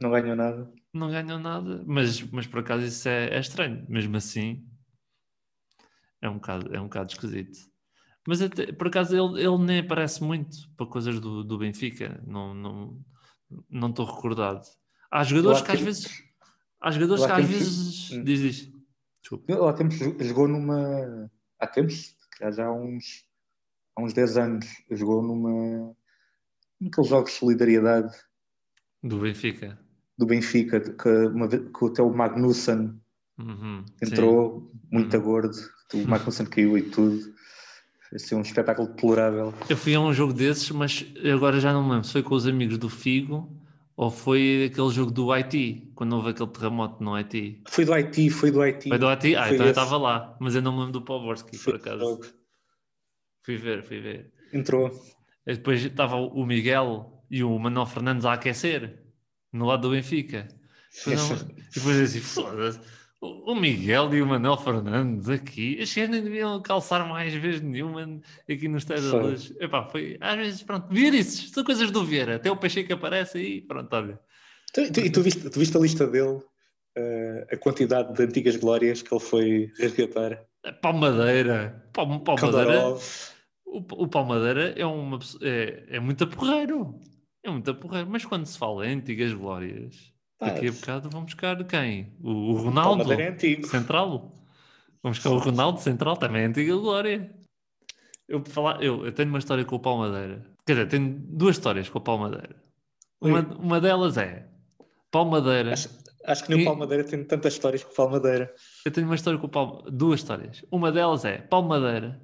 [0.00, 0.72] Não ganhou nada.
[0.92, 4.66] não ganhou nada, mas, mas por acaso isso é, é estranho, mesmo assim
[6.20, 7.58] é um bocado, é um bocado esquisito.
[8.26, 12.54] Mas até, por acaso ele, ele nem aparece muito para coisas do, do Benfica, não
[12.54, 13.04] não
[13.70, 14.66] não estou recordado.
[15.10, 16.22] Há jogadores Lá que às vezes
[16.80, 17.52] há jogadores lá que às temos-
[18.08, 18.72] vezes diz diz.
[19.20, 19.52] Desculpa.
[19.52, 21.30] Ele há tempos jogou numa.
[21.58, 23.24] Há tempos, já há uns,
[23.96, 25.94] há uns 10 anos, jogou numa.
[26.80, 28.14] naqueles jogos de solidariedade
[29.02, 29.78] Do Benfica.
[30.16, 32.94] Do Benfica, que, uma que até o Magnussen
[33.36, 34.06] Uhum, sim.
[34.12, 35.22] entrou muito Uhum.
[35.22, 35.56] gordo,
[35.92, 37.18] o Magnussen caiu e tudo.
[38.08, 39.52] Foi assim, um espetáculo deplorável.
[39.68, 42.34] Eu fui a um jogo desses, mas agora já não me lembro se foi com
[42.36, 43.50] os amigos do Figo
[43.96, 47.62] ou foi aquele jogo do Haiti, quando houve aquele terremoto no Haiti.
[47.68, 48.88] Foi do Haiti, foi do Haiti.
[48.88, 49.34] Foi do Haiti?
[49.36, 49.80] Ah, Foi então eu esse.
[49.80, 51.98] estava lá, mas eu não me lembro do Poborski, por acaso.
[52.00, 52.24] jogo.
[53.44, 54.32] Fui ver, fui ver.
[54.52, 54.90] Entrou.
[55.46, 59.03] E depois estava o Miguel e o Manuel Fernandes a aquecer
[59.54, 60.48] no lado do Benfica.
[60.96, 62.80] Depois, não- e depois assim, foda-se,
[63.20, 68.20] o Miguel e o Manuel Fernandes aqui, estes gajos nem deviam calçar mais vezes nenhuma
[68.48, 69.22] aqui no Estádio da Foi.
[69.30, 69.54] Luz.
[69.58, 73.60] Epá, foi, às vezes, pronto, Vierices, são coisas do Vieira, até o Pacheco aparece aí,
[73.62, 74.20] pronto, olha.
[74.74, 76.42] Tu- tu- E tu viste, tu viste a lista dele,
[76.96, 80.42] eh, a quantidade de antigas glórias que ele foi resgatar?
[80.82, 82.94] Palmadeira, Pal- Palmadeira,
[83.66, 86.98] o, o Palmadeira é, uma, é, é muito porreiro,
[87.44, 91.26] é muito porreiro, mas quando se fala em antigas glórias, Pá, daqui a bocado vamos
[91.26, 92.12] buscar quem?
[92.22, 93.04] O, o Ronaldo?
[93.04, 93.62] Palmadeira é.
[93.66, 94.34] Central.
[95.02, 97.30] Vamos buscar o Ronaldo Central, também é antiga glória.
[98.26, 100.42] Eu, falar, eu, eu tenho uma história com o Palmadeira.
[100.66, 102.56] Quer dizer, tenho duas histórias com o Palmadeira.
[103.20, 104.48] Uma, uma delas é
[105.10, 105.74] Palmadeira.
[105.74, 105.90] Acho,
[106.24, 108.54] acho que nem o Palmadeira tem tantas histórias que o Palmadeira.
[108.86, 110.64] Eu tenho uma história com o Palma, duas histórias.
[110.70, 112.18] Uma delas é Palmadeira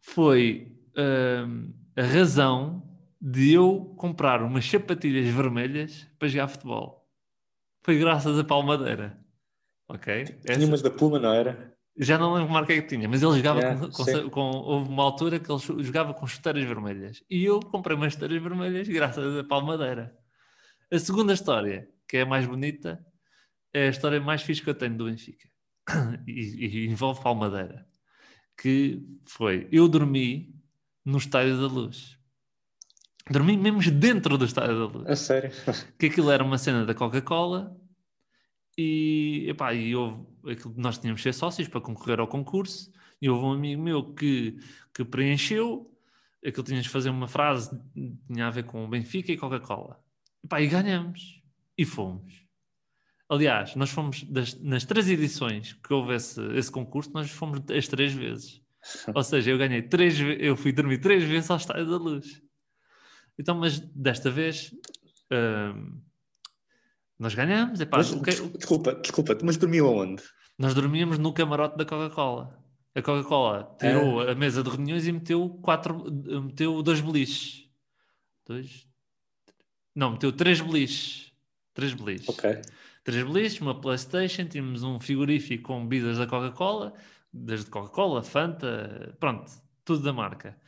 [0.00, 2.89] foi hum, a razão
[3.20, 7.06] de eu comprar umas sapatilhas vermelhas para jogar futebol.
[7.82, 9.18] Foi graças a Palmadeira.
[9.88, 10.24] Ok?
[10.24, 11.74] Tinha Essa- umas da Puma, não era?
[11.98, 14.56] Já não lembro que marca é que tinha, mas ele jogava Yeah, com, com- com-
[14.58, 17.22] Houve uma altura que ele jogava com chuteiras vermelhas.
[17.28, 20.16] E eu comprei umas chuteiras vermelhas graças a Palmadeira.
[20.90, 23.04] A segunda história, que é a mais bonita,
[23.74, 25.48] é a história mais fixe que eu tenho do Benfica.
[26.26, 27.86] E, e envolve Palmadeira.
[28.56, 30.54] Que foi: eu dormi
[31.04, 32.18] no Estádio da Luz.
[33.30, 35.08] Dormi mesmo dentro do Estádio da Luz.
[35.08, 35.50] A sério.
[35.98, 37.76] que aquilo era uma cena da Coca-Cola
[38.76, 40.24] e, epá, e houve,
[40.76, 44.56] nós tínhamos ser sócios para concorrer ao concurso e houve um amigo meu que,
[44.94, 45.86] que preencheu.
[46.44, 47.70] Aquilo tínhamos que fazer uma frase
[48.26, 50.02] tinha a ver com Benfica e Coca-Cola.
[50.42, 51.42] Epá, e ganhamos.
[51.76, 52.32] E fomos.
[53.28, 57.86] Aliás, nós fomos das- nas três edições que houve esse, esse concurso nós fomos as
[57.86, 58.60] três vezes.
[59.14, 62.42] Ou seja, eu ganhei três eu fui dormir três vezes ao Estádio da Luz
[63.40, 64.72] então, mas desta vez
[65.32, 66.00] hum,
[67.18, 67.80] nós ganhamos.
[67.80, 70.22] Epá, Mas, o que- des- desculpa, desculpa, mas dormiu aonde?
[70.58, 72.58] nós dormíamos no camarote da Coca-Cola.
[72.94, 74.32] A Coca-Cola tirou É.
[74.32, 76.04] a mesa de reuniões e meteu quatro,
[76.42, 77.66] meteu dois beliches.
[78.46, 78.86] Dois?
[79.94, 81.32] Não, meteu três beliches.
[81.72, 82.28] Três beliches.
[82.28, 82.60] Ok.
[83.02, 86.92] três beliches, uma Playstation, tínhamos um frigorífico com bebidas da Coca-Cola,
[87.32, 89.50] desde Coca-Cola, Fanta, pronto,
[89.84, 90.60] tudo da marca.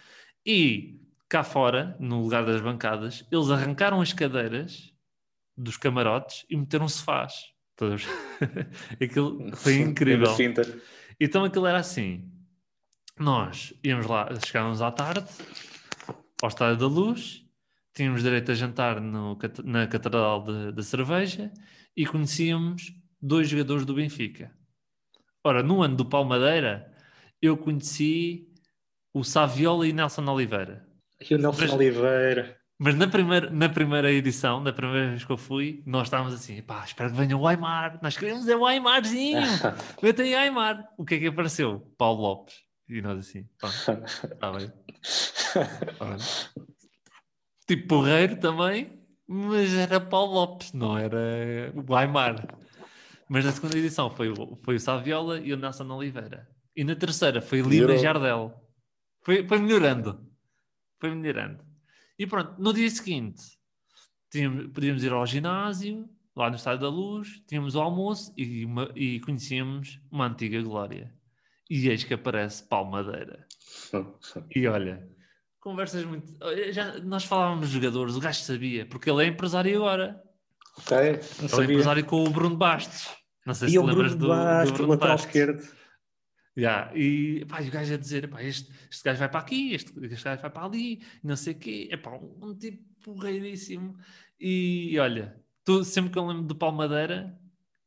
[0.46, 1.00] E
[1.33, 4.93] cá fora, no lugar das bancadas, eles arrancaram as cadeiras
[5.57, 7.55] dos camarotes e meteram sofás.
[7.74, 8.05] Todos.
[9.01, 10.28] aquilo foi incrível.
[11.18, 12.30] Então aquilo era assim.
[13.18, 15.26] Nós íamos lá, chegávamos à tarde,
[16.43, 17.43] ao Estádio da Luz,
[17.95, 21.51] tínhamos direito a jantar no, na Catedral da Cerveja
[21.97, 24.55] e conhecíamos dois jogadores do Benfica.
[25.43, 26.95] Ora, no ano do Palmadeira,
[27.41, 28.53] eu conheci
[29.14, 30.91] o Saviola e Nelson Oliveira.
[31.30, 32.56] E o Nelson mas, Oliveira.
[32.78, 36.60] Mas na primeira, na primeira edição, na primeira vez que eu fui, nós estávamos assim,
[36.62, 39.40] pá, espero que venha o Aymar, nós queremos é o Aymarzinho,
[40.02, 40.88] eu tenho Aymar.
[40.98, 41.80] O que é que apareceu?
[41.96, 42.56] Paulo Lopes.
[42.88, 44.72] E nós assim, pá, está bem.
[47.68, 52.44] tipo porreiro também, mas era Paulo Lopes, não era o Aymar.
[53.28, 56.48] Mas na segunda edição foi, o, foi o Saviola e o Nelson Oliveira.
[56.74, 58.52] E na terceira foi Lina Jardel.
[59.22, 60.32] Foi, foi melhorando.
[61.03, 61.59] Foi melhorando.
[62.16, 63.42] E pronto, no dia seguinte
[64.30, 68.88] tínhamos, podíamos ir ao ginásio, lá no Estádio da Luz, tínhamos o almoço e, uma,
[68.94, 71.12] e conhecíamos uma antiga glória.
[71.68, 73.44] E eis que aparece Palmadeira.
[74.55, 75.05] e olha,
[75.59, 76.32] conversas muito.
[76.70, 80.22] Já, nós falávamos de jogadores, o gajo sabia, porque ele é empresário agora.
[80.78, 83.09] Ok, não ele é empresário com o Bruno Bastos.
[83.44, 85.26] Não sei e se lembras do, Bastos, do Bruno Bastos.
[85.26, 85.82] esquerdo.
[86.57, 86.96] Yeah.
[86.96, 90.24] E pá, o gajo a dizer: pá, este, este gajo vai para aqui, este, este
[90.24, 91.88] gajo vai para ali, não sei o quê.
[91.90, 93.96] É pá, um, um tipo porreiríssimo.
[94.38, 97.38] E, e olha, tu, sempre que eu lembro de Palmadeira,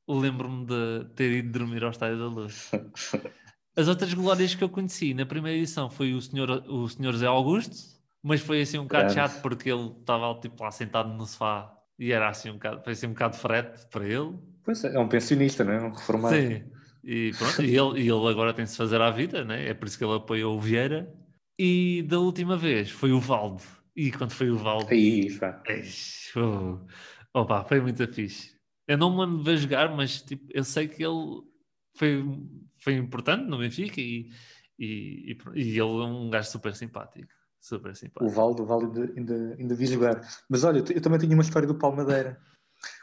[0.08, 2.72] lembro-me de ter ido dormir ao Estádio da Luz.
[3.78, 7.26] As outras glórias que eu conheci na primeira edição foi o senhor, o senhor Zé
[7.26, 7.76] Augusto,
[8.24, 12.12] mas foi assim um bocado chato porque ele estava tipo, lá sentado no sofá e
[12.12, 14.34] era assim um bocado, foi assim um bocado frete para ele.
[14.64, 15.82] Pois é, é um pensionista, não é?
[15.82, 16.36] Um reformado.
[16.36, 16.64] Sim.
[17.06, 19.70] E, pronto, e, ele, e ele agora tem-se fazer à vida, né?
[19.70, 21.14] é por isso que ele apoiou o Vieira.
[21.58, 23.64] E da última vez foi o Valdo.
[23.96, 24.90] E quando foi o Valdo.
[24.90, 25.28] Aí,
[26.36, 26.80] oh,
[27.34, 28.56] opa, foi muito fixe.
[28.88, 31.44] Eu não me lembro de jogar, mas tipo, eu sei que ele
[31.96, 32.26] foi,
[32.80, 34.32] foi importante no Benfica e,
[34.78, 37.30] e, e, e ele é um gajo super simpático.
[37.62, 38.26] Super simpático.
[38.26, 40.22] O Valdo, o Valdo ainda, ainda, ainda vi jogar.
[40.50, 42.40] Mas olha, eu também tinha uma história do Palmadeira.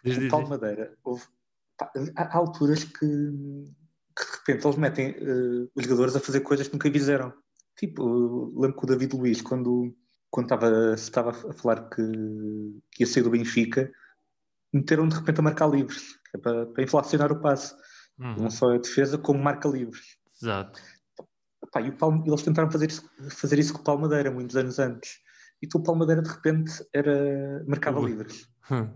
[0.04, 1.24] o Palmadeira, houve,
[2.16, 3.06] há alturas que
[4.16, 7.32] que de repente eles metem uh, os jogadores a fazer coisas que nunca fizeram.
[7.76, 9.94] Tipo, lembro que o David Luiz, quando,
[10.30, 12.02] quando estava, estava a falar que,
[12.90, 13.90] que ia sair do Benfica,
[14.72, 17.74] meteram de repente a marcar livres, é para, para inflacionar o passe.
[18.18, 18.36] Uhum.
[18.42, 20.16] Não só a defesa, como marca livres.
[20.40, 20.80] Exato.
[21.72, 25.18] Pá, e Palme, eles tentaram fazer isso, fazer isso com o Palmadeira muitos anos antes.
[25.62, 28.06] E tu, o Palmadeira, de repente, era, marcava uhum.
[28.06, 28.48] livres.
[28.70, 28.92] Uhum.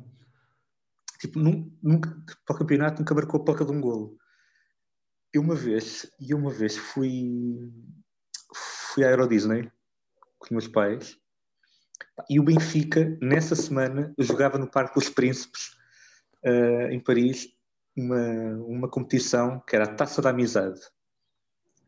[1.18, 2.14] Tipo, nunca,
[2.44, 4.18] para o campeonato nunca marcou a placa de um golo.
[5.36, 7.70] Eu uma vez, e uma vez fui,
[8.54, 9.70] fui à Euro Disney
[10.38, 11.18] com os meus pais
[12.30, 15.76] e o Benfica, nessa semana, jogava no Parque dos Príncipes,
[16.42, 17.48] uh, em Paris,
[17.94, 18.18] uma,
[18.66, 20.80] uma competição que era a Taça da Amizade.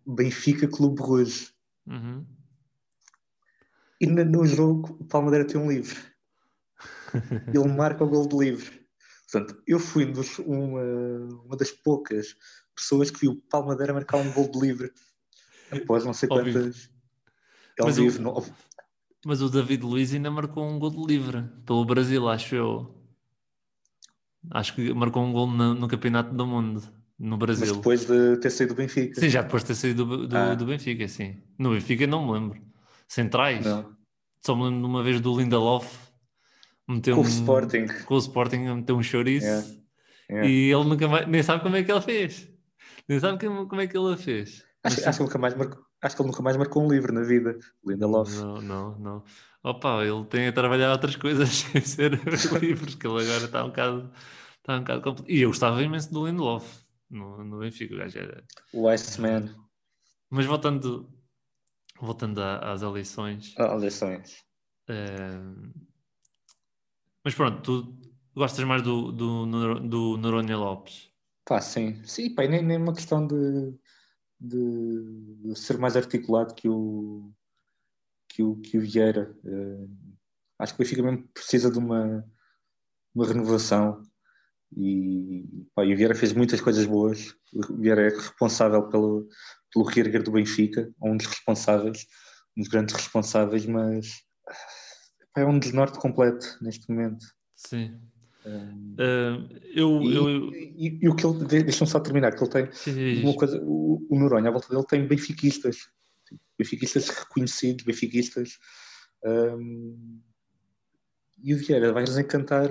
[0.07, 1.51] Benfica Clube Rouge.
[1.87, 2.27] Uhum.
[3.99, 5.97] E no, no jogo, o Palmadeira tem um livre.
[7.49, 8.87] Ele marca o gol de livre.
[9.31, 10.83] Portanto, eu fui um dos, uma,
[11.47, 12.37] uma das poucas
[12.79, 14.93] pessoas que viu Palmadeira marcar um gol de livre
[15.71, 16.91] após não sei quantas.
[17.79, 18.45] É mas, o, não...
[19.25, 22.95] mas o David Luiz ainda marcou um gol de livre pelo Brasil, acho eu.
[24.51, 26.83] Acho que marcou um gol no, no Campeonato do Mundo
[27.19, 27.67] no Brasil.
[27.67, 29.21] Mas depois de ter saído do Benfica.
[29.21, 30.55] Sim, já depois de ter saído do, do, ah.
[30.55, 31.43] do Benfica, sim.
[31.59, 32.63] No Benfica não me lembro.
[33.09, 33.65] Centrais?
[33.65, 33.97] Não.
[34.41, 36.09] Só me lembro de uma vez do Lindelof.
[36.87, 37.87] Meteu com um, o Sporting.
[38.07, 39.47] Com o Sporting meteu um chouriço.
[39.47, 39.69] Yeah.
[40.31, 40.49] Yeah.
[40.49, 42.49] E ele nunca mais, nem sabe como é que ele fez.
[43.09, 44.65] Nem sabe como, é que ele a fez.
[44.85, 47.23] Acho, acho, que nunca mais marcou, acho que ele nunca mais marcou um livro na
[47.23, 48.31] vida, Lindelof.
[48.37, 49.25] Não, não, não.
[49.63, 52.13] Opa, ele tem a trabalhar outras coisas sem ser
[52.61, 54.13] livros, que ele agora está um bocado,
[54.59, 55.31] está um bocado complicado.
[55.31, 56.65] E eu gostava imenso do Lindelof
[57.11, 58.45] no, no Benfica, o gajo era.
[58.73, 59.55] O Iceman.
[60.31, 61.09] Mas voltando,
[61.99, 63.55] voltando às eleições.
[63.59, 64.45] Às eleições.
[64.87, 65.07] É...
[67.25, 67.99] Mas pronto, tu
[68.35, 69.47] gostas mais do, do,
[69.81, 71.08] do Noronha Lopes?
[71.49, 72.05] Pá, sim.
[72.05, 73.75] Sim, pá, nem, nem uma questão de,
[74.39, 77.33] de, ser mais articulado que o,
[78.29, 79.35] que o, que o Vieira.
[79.43, 79.91] Uh,
[80.59, 82.23] acho que o Benfica mesmo precisa de uma,
[83.15, 84.03] uma renovação
[84.77, 87.35] e, pá, e o Vieira fez muitas coisas boas.
[87.55, 89.27] O Vieira é responsável pelo,
[89.73, 92.07] pelo reerguer do Benfica, um dos responsáveis,
[92.59, 94.23] um dos grandes responsáveis, mas
[95.33, 97.25] pá, é um desnorte completo neste momento.
[97.57, 97.99] Sim.
[98.47, 100.55] Uh, eu, e, eu...
[100.55, 101.45] E, e, o que ele.
[101.65, 102.73] Deixa-me só terminar, que ele tem.
[102.73, 105.89] Sim, uma coisa, o, o Noronha, à volta dele, tem benfiquistas.
[106.59, 108.59] Benfiquistas reconhecidos, benfiquistas.
[109.25, 110.21] Um,
[111.43, 112.69] e o Vieira vai desencantar.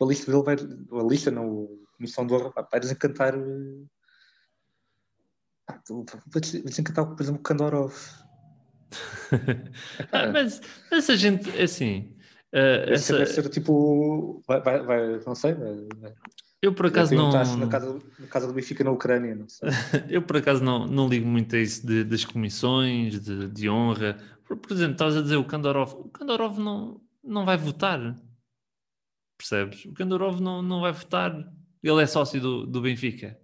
[0.00, 0.54] A lista dele vai.
[0.54, 3.34] A lista, não, a comissão do vai desencantar.
[6.26, 7.94] Vai desencantar, por exemplo, o Kandorov.
[10.12, 12.17] ah, mas essa gente, assim.
[12.54, 13.18] Uh, essa...
[13.18, 14.42] Deve ser tipo.
[14.46, 15.54] Vai, vai, vai não sei.
[15.54, 16.14] Vai,
[16.60, 17.30] eu por acaso não.
[17.30, 19.68] Na casa, na casa do Benfica na Ucrânia, não sei.
[20.10, 24.18] eu por acaso não, não ligo muito a isso de, das comissões, de, de honra.
[24.44, 25.94] Por, por exemplo, estavas a dizer o Kandorov.
[25.94, 28.18] O Kandorov não, não vai votar.
[29.36, 29.84] Percebes?
[29.84, 31.32] O Kandorov não, não vai votar.
[31.80, 33.38] Ele é sócio do, do Benfica.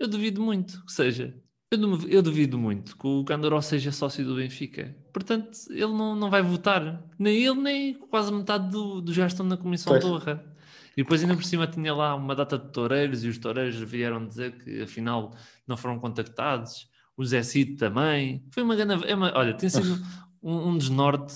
[0.00, 1.40] Eu duvido muito que seja.
[1.74, 4.94] Eu, eu duvido muito que o Candoró seja sócio do Benfica.
[5.12, 7.02] Portanto, ele não, não vai votar.
[7.18, 10.04] Nem ele, nem quase metade do, do já estão na Comissão pois.
[10.04, 10.54] de Honra.
[10.96, 14.26] E depois ainda por cima tinha lá uma data de toureiros e os toureiros vieram
[14.26, 15.34] dizer que afinal
[15.66, 16.88] não foram contactados.
[17.16, 18.44] O Zé Cid também.
[18.50, 19.06] Foi uma grande...
[19.06, 20.00] É uma, olha, tem sido
[20.42, 21.34] um, um desnorte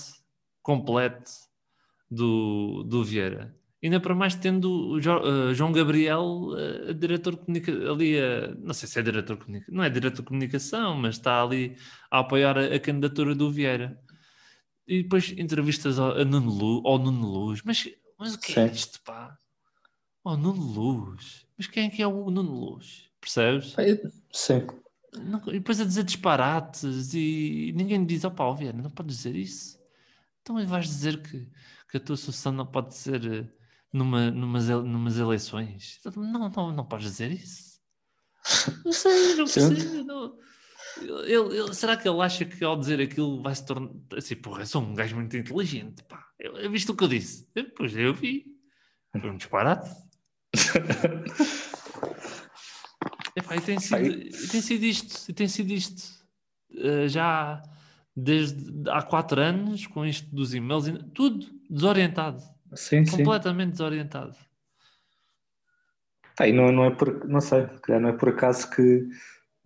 [0.61, 1.31] completo
[2.09, 3.55] do, do Vieira.
[3.81, 8.89] Ainda para mais tendo o João Gabriel, uh, diretor de comunicação, ali, uh, não sei
[8.89, 11.77] se é diretor de comunicação, não é diretor de comunicação, mas está ali
[12.11, 13.97] a apoiar a, a candidatura do Vieira.
[14.85, 18.59] E depois entrevistas ao, a Nuno Luz, ao Nuno Luz, mas, mas o que Sim.
[18.59, 19.37] é isto, pá?
[20.25, 23.09] Oh, Nuno Luz, mas quem é que é o Nuno Luz?
[23.21, 23.73] Percebes?
[24.33, 24.67] Sim.
[25.15, 29.35] Não, e depois a dizer disparates e ninguém diz, ó oh, Vieira, não pode dizer
[29.35, 29.79] isso.
[30.41, 31.47] Então vais dizer que,
[31.89, 33.47] que a tua sucessão não pode ser eh,
[33.91, 35.99] numa, numas, numas eleições.
[36.15, 37.69] Não, não, não podes dizer isso.
[38.85, 38.91] Não
[39.45, 40.05] sei, não.
[40.05, 40.37] Não.
[41.23, 44.61] Ele, ele, será que ele acha que ao dizer aquilo vai se tornar assim, porra,
[44.61, 46.25] eu sou um gajo muito inteligente, pá.
[46.39, 47.47] Eu, eu viste o que eu disse?
[47.53, 48.45] Depois eu vi.
[49.11, 49.89] Foi um disparate.
[53.35, 56.03] Epá, e tem sido, e tem sido isto, tem sido isto
[56.71, 57.61] uh, já
[58.15, 62.41] desde há quatro anos com isto dos e-mails, tudo desorientado.
[62.73, 63.71] Sim, completamente sim.
[63.71, 64.35] desorientado.
[66.35, 69.01] Tá, e não, não é por, não sei, não é por acaso que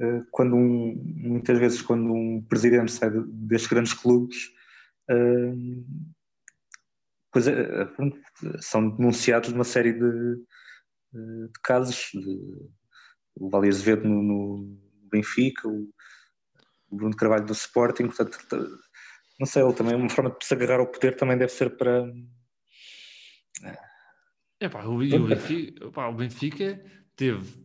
[0.02, 4.48] uh, quando um, muitas vezes quando um presidente sai destes grandes clubes
[5.12, 5.86] uh,
[7.32, 10.36] pois, uh, são denunciados uma série de,
[11.14, 12.70] de casos de,
[13.36, 14.80] o Vale Azevedo no, no
[15.12, 15.90] Benfica, o,
[16.90, 18.80] o Bruno Carvalho do Sporting, portanto
[19.40, 22.04] não sei, ele também uma forma de se agarrar ao poder também deve ser para
[24.60, 26.86] Epá, o, o, Benfica, epá, o Benfica
[27.16, 27.64] teve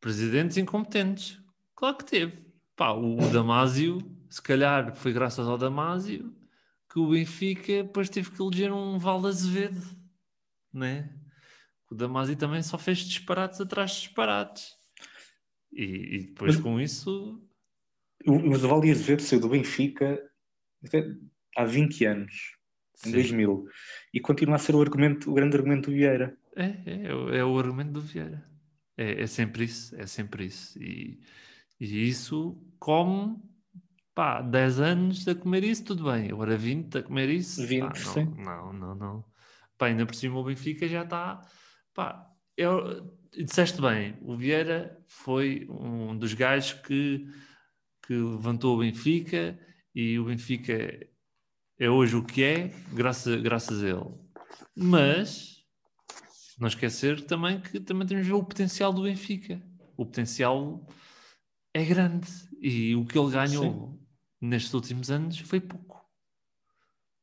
[0.00, 1.40] presidentes incompetentes.
[1.74, 2.46] Claro que teve.
[2.76, 3.98] Pá, o, o Damásio,
[4.30, 6.32] se calhar foi graças ao Damásio
[6.88, 9.82] que o Benfica depois teve que eleger um Val Azevedo,
[10.72, 11.12] né?
[11.90, 14.74] O Damásio também só fez disparates atrás de disparates.
[15.72, 17.46] E, e depois mas, com isso.
[18.24, 20.18] Mas o Val Azevedo saiu do Benfica
[21.56, 22.55] há 20 anos
[23.04, 23.12] em Sim.
[23.12, 23.66] 2000,
[24.14, 26.36] e continua a ser o, argumento, o grande argumento do Vieira.
[26.56, 28.44] É, é, é o argumento do Vieira.
[28.96, 30.82] É, é sempre isso, é sempre isso.
[30.82, 31.20] E,
[31.78, 33.42] e isso como
[34.14, 36.30] pá, 10 anos a comer isso, tudo bem.
[36.30, 38.34] Agora 20 a comer isso, 20, pá, não, sim.
[38.38, 39.24] não, não, não.
[39.76, 41.42] Pá, ainda por cima o Benfica já está.
[41.92, 42.26] Pá,
[42.56, 47.26] eu, disseste bem, o Vieira foi um dos gajos que,
[48.06, 49.58] que levantou o Benfica
[49.94, 51.06] e o Benfica
[51.78, 54.26] é hoje o que é, graças, graças a ele.
[54.74, 55.56] Mas
[56.58, 59.62] não esquecer também que também temos de ver o potencial do Benfica.
[59.96, 60.86] O potencial
[61.74, 62.28] é grande
[62.60, 63.98] e o que ele ganhou Sim.
[64.40, 66.04] nestes últimos anos foi pouco.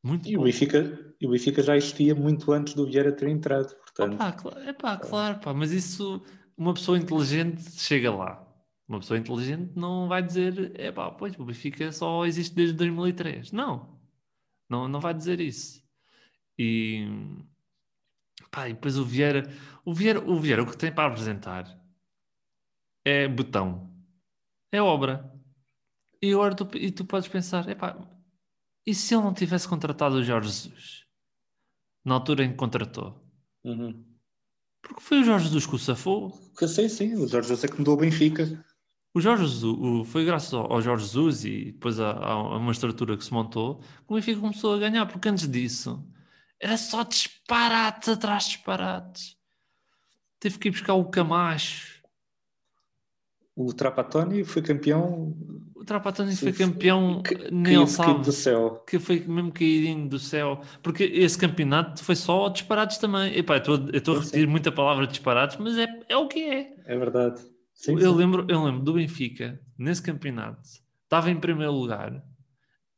[0.03, 0.41] Muito e pouco.
[0.41, 3.75] O Benfica, e o Benfica já existia muito antes do Vieira ter entrado.
[3.75, 4.13] Portanto...
[4.15, 6.21] Opa, é pá, claro, pá, mas isso
[6.55, 8.47] uma pessoa inteligente chega lá.
[8.87, 13.51] Uma pessoa inteligente não vai dizer, é pá, pois o Benfica só existe desde 2003.
[13.51, 13.92] Não,
[14.69, 15.83] não, não vai dizer isso.
[16.57, 17.07] E,
[18.51, 19.49] pá, e depois o Vieira,
[19.85, 21.79] o Vieira, o Vieira, o que tem para apresentar
[23.03, 23.91] é botão,
[24.71, 25.31] é obra.
[26.21, 27.97] E agora tu, e tu podes pensar, epá,
[28.85, 31.05] e se ele não tivesse contratado o Jorge Jesus?
[32.03, 33.21] Na altura em que contratou?
[33.63, 34.05] Uhum.
[34.81, 36.31] Porque foi o Jorge Jesus que o safou.
[36.67, 38.63] Sim, sim, o Jorge Jesus é que mudou o Benfica.
[39.13, 43.15] O Jorge Jesus, o, foi graças ao, Jorge Jesus e depois a, a, uma estrutura
[43.15, 46.03] que se montou que o Benfica começou a ganhar, porque antes disso
[46.59, 49.37] era só disparates atrás de disparates.
[50.39, 52.01] Teve que ir buscar o Camacho.
[53.55, 55.35] O Trapatoni foi campeão.
[55.75, 58.23] O Trapatoni foi campeão, que- nem ele sabe.
[58.23, 58.83] do céu.
[58.87, 60.61] Que foi mesmo caidinho do céu.
[60.81, 63.37] Porque esse campeonato foi só disparados também.
[63.37, 66.73] Epá, eu estou a repetir muita palavra disparados, mas é, é o que é.
[66.85, 67.52] É verdade.
[67.73, 68.17] Sim, eu, sim.
[68.17, 70.61] lembro, eu lembro do Benfica, nesse campeonato,
[71.03, 72.23] estava em primeiro lugar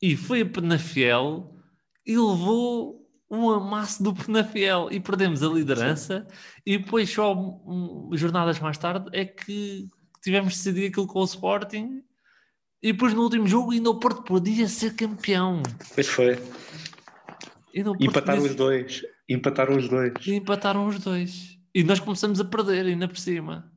[0.00, 1.54] e foi a Penafiel
[2.06, 6.26] e levou um amasso do Penafiel e perdemos a liderança
[6.64, 9.88] e depois só um, jornadas mais tarde é que
[10.22, 12.02] tivemos de decidir aquilo com o Sporting
[12.82, 15.62] e depois no último jogo ainda o Porto podia ser campeão.
[15.94, 16.36] Pois foi.
[17.74, 19.02] Porto Empataram podia os dois.
[19.28, 20.12] Empataram os dois.
[20.26, 21.58] E empataram os dois.
[21.74, 23.70] E nós começamos a perder ainda por cima.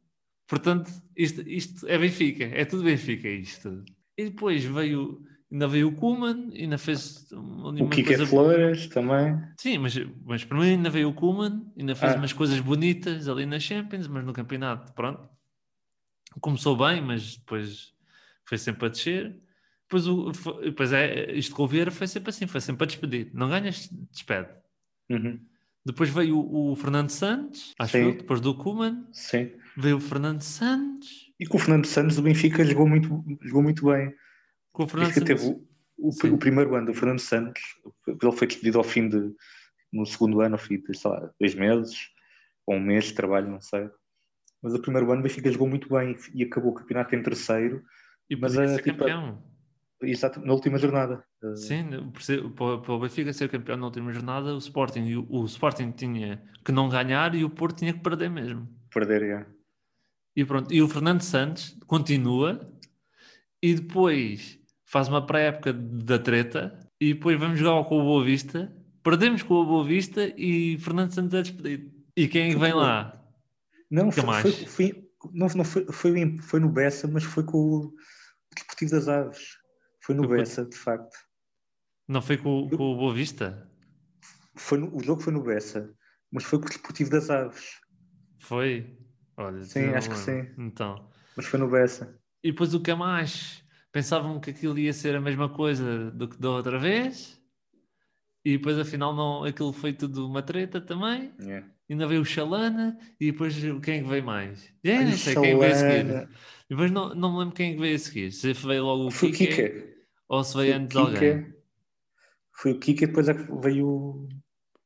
[0.49, 2.43] Portanto, isto, isto é Benfica.
[2.45, 3.83] É tudo Benfica isto.
[4.17, 5.21] E depois veio,
[5.51, 8.25] ainda veio o Kuman, ainda fez O Kike coisa...
[8.25, 9.39] Flores também.
[9.57, 9.93] Sim, mas,
[10.25, 12.17] mas para mim ainda veio o Kuman, ainda fez Ah.
[12.17, 15.29] umas coisas bonitas ali na Champions, mas no campeonato, pronto.
[16.41, 17.93] Começou bem, mas depois
[18.45, 19.39] foi sempre a descer.
[19.83, 22.87] Depois, o, foi- depois é, isto com o Vieira foi sempre assim, foi sempre a
[22.87, 23.29] despedir.
[23.33, 24.49] Não ganhas, despede.
[25.09, 25.39] Uhum.
[25.85, 28.03] Depois veio o, o Fernando Santos, acho Sim.
[28.03, 29.07] eu, depois do Kuman.
[29.11, 29.51] Sim.
[29.79, 31.31] Veio o Fernando Santos.
[31.39, 34.13] E com o Fernando Santos, o Benfica jogou muito, jogou muito bem.
[34.73, 35.45] Com o Fernando Benfica Santos.
[35.45, 35.65] teve
[35.97, 37.61] o, o, o primeiro ano do Fernando Santos,
[38.07, 39.33] ele foi despedido ao fim de.
[39.91, 41.97] No segundo ano, ao fim de, sei lá, dois meses,
[42.67, 43.89] ou um mês de trabalho, não sei.
[44.61, 47.81] Mas o primeiro ano o Benfica jogou muito bem e acabou o campeonato em terceiro,
[48.29, 49.41] E mas podia é ser tipo- campeão.
[50.03, 51.23] exato, na última jornada.
[51.55, 51.85] Sim,
[52.55, 56.71] para o Benfica ser campeão na última jornada, o Sporting, o, o Sporting tinha que
[56.71, 58.67] não ganhar e o Porto tinha que perder mesmo.
[58.93, 59.45] Perder, é.
[60.39, 62.71] E pronto, e o Fernando Santos continua
[63.61, 68.73] e depois faz uma pré-época da treta e depois vamos jogar com o Boa Vista,
[69.03, 71.91] perdemos com o Boa Vista e Fernando Santos é despedido.
[72.15, 73.21] E quem é que vem lá?
[73.91, 74.41] Não, foi, mais?
[74.43, 77.93] foi, foi- não, não foi, foi, foi no Bessa, mas foi com o
[78.55, 79.57] Desportivo das Aves.
[80.01, 81.17] Foi no Foi com- Bessa, de facto.
[82.07, 83.69] Não foi com, com o Boa Vista?
[84.55, 85.93] Foi no- o jogo foi no Bessa,
[86.31, 87.71] mas foi com o Desportivo das Aves.
[88.39, 88.97] Foi?
[89.39, 90.47] Olha, Sim, não acho que sim.
[90.57, 91.09] Então.
[91.35, 92.19] Mas foi no Bessa.
[92.43, 93.63] E depois o Camacho.
[93.91, 97.41] Pensavam que aquilo ia ser a mesma coisa do que da outra vez.
[98.45, 101.33] E depois afinal não, aquilo foi tudo uma treta também.
[101.39, 101.63] É.
[101.89, 104.71] Ainda veio o Chalana e depois quem é que veio mais?
[104.83, 106.29] Já nem sei quem veio a seguir.
[106.69, 108.31] Depois não, não me lembro quem é que veio a seguir.
[108.31, 109.95] Se veio logo o Foi o Kike, Kike.
[110.27, 111.43] ou se Foi veio o antes alguém.
[111.43, 111.59] Kike.
[112.51, 114.29] Foi o Kike, depois é que veio o.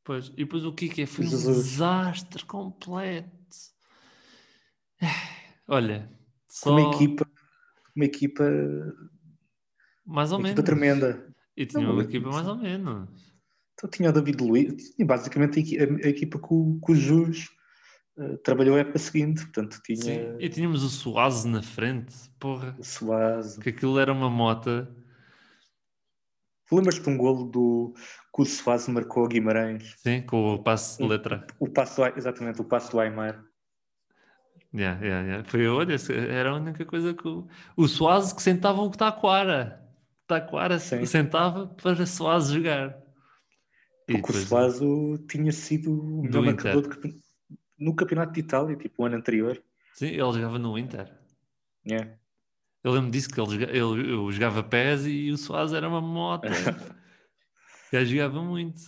[0.06, 3.30] Pois, e depois o Kike foi um desastre completo.
[5.68, 6.10] Olha,
[6.48, 7.28] só Uma equipa.
[7.96, 8.44] Uma equipa.
[10.06, 10.60] mais ou Uma menos.
[10.60, 11.34] equipa tremenda.
[11.56, 13.10] E tinha Não, uma equipa mais ou menos.
[13.76, 16.96] Então tinha o David Luiz, tinha basicamente a, equi- a- a equipa que o, o
[16.96, 17.50] Jus
[18.18, 22.76] eh, trabalhou a época seguinte, portanto tinha Sim, e tínhamos o Suaze na frente, porra,
[22.78, 24.94] o que aquilo era uma mota.
[26.72, 27.94] Lembras-te de um golo do
[28.36, 29.94] que o Soares marcou a Guimarães?
[29.98, 31.46] Sim, com o passe de letra.
[31.60, 33.44] O passo, do Ai- exatamente, o passo do Aymar.
[34.74, 35.44] Yeah, yeah, yeah.
[35.50, 35.96] Foi, olha,
[36.30, 37.48] era a única coisa que o,
[37.78, 39.80] o Suaze que sentava o Taquara.
[40.28, 41.06] Taquara Sim.
[41.06, 42.98] sentava para Suaze jogar.
[44.08, 46.90] Porque o depois- Soares o- tinha sido o melhor marcador
[47.78, 49.62] no Campeonato de Itália, tipo o ano anterior.
[49.94, 51.12] Sim, ele jogava no Inter.
[51.90, 52.18] É.
[52.84, 56.48] Eu lembro disso que ele, ele, eu jogava pés e o Suaze era uma moto.
[57.94, 58.82] Já jogava muito.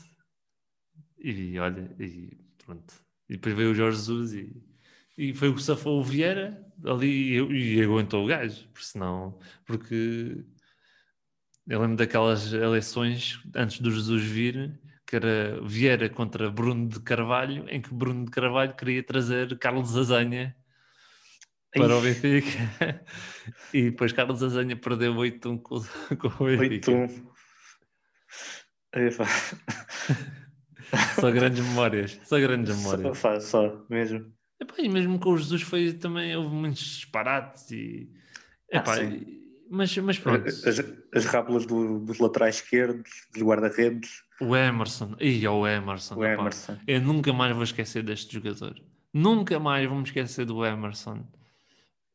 [1.19, 2.93] E olha, e pronto.
[3.29, 4.63] E depois veio o Jorge Jesus e,
[5.17, 8.67] e foi o que safou o Vieira ali e, e aguentou o gajo.
[8.73, 10.43] Porque senão, porque
[11.67, 17.65] eu lembro daquelas eleições antes do Jesus vir, que era Vieira contra Bruno de Carvalho,
[17.69, 20.55] em que Bruno de Carvalho queria trazer Carlos Azanha
[21.73, 23.05] para o Benfica.
[23.71, 25.79] E depois Carlos Azanha perdeu 8-1 com,
[26.17, 26.91] com o Benfica.
[26.91, 27.27] 8-1.
[28.93, 29.25] É, pá.
[31.19, 32.19] Só grandes memórias.
[32.23, 33.17] Só grandes memórias.
[33.17, 34.33] Só, só, mesmo.
[34.65, 38.09] Epá, e mesmo com o Jesus foi também, houve muitos disparates e...
[38.71, 39.11] Epá, Ah, sim.
[39.13, 40.65] e- mas, mas pronto, As,
[41.13, 46.41] as rábulas do- dos laterais esquerdos, dos guarda-redes, o Emerson, e o Emerson, o epá,
[46.41, 46.77] Emerson.
[46.87, 48.75] eu nunca mais vou esquecer deste jogador.
[49.13, 51.25] Nunca mais vou me esquecer do Emerson.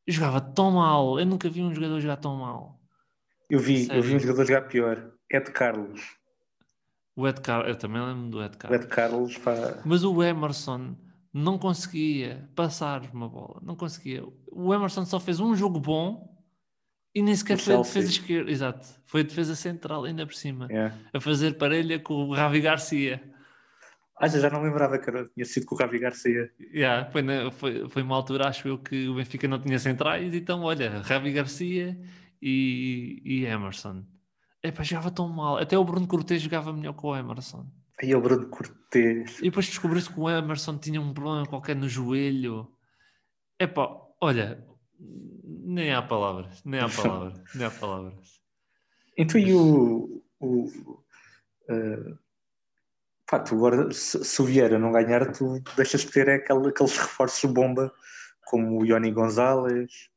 [0.07, 2.79] Jogava tão mal, eu nunca vi um jogador jogar tão mal.
[3.49, 4.17] Eu vi, eu vi Sério?
[4.17, 5.11] um jogador jogar pior.
[5.31, 6.03] Ed Carlos.
[7.17, 8.81] O Ed Carlos, eu também lembro do Ed O Carlos.
[8.81, 10.95] Ed Carlos, pá, Mas o Emerson
[11.33, 14.25] não conseguia passar uma bola, não conseguia.
[14.51, 16.37] O Emerson só fez um jogo bom
[17.15, 20.35] e nem sequer O foi a defesa esquerda, exato, foi a defesa central ainda por
[20.35, 20.93] cima, é.
[21.13, 23.23] a fazer parelha com o Ravi Garcia.
[24.23, 26.53] Ah, já não lembrava que era, tinha sido com o Ravi Garcia.
[26.75, 30.35] Yeah, foi, na- foi, foi uma altura, acho eu, que o Benfica não tinha centrais,
[30.35, 31.99] então olha, Ravi Garcia
[32.43, 34.05] e, e Emerson.
[34.63, 35.57] Epá, jogava tão mal.
[35.57, 37.67] Até o Bruno Cortês jogava melhor que o Emerson.
[38.03, 39.39] Aí o Bruno Cortês.
[39.41, 42.73] E depois descobriu-se que o Emerson tinha um problema qualquer no joelho.
[43.59, 43.91] Epá,
[44.21, 44.67] olha,
[44.99, 48.41] nem há palavras, nem há palavras, nem há palavras.
[49.17, 50.23] Então e o.
[50.41, 50.65] o
[51.69, 52.19] uh,
[53.27, 56.97] pá, tu agora, se, se, o Vieira não ganhar, tu deixas de ter aquele, aqueles
[56.97, 57.93] reforços bomba
[58.47, 60.09] como o Ioni Gonzalez,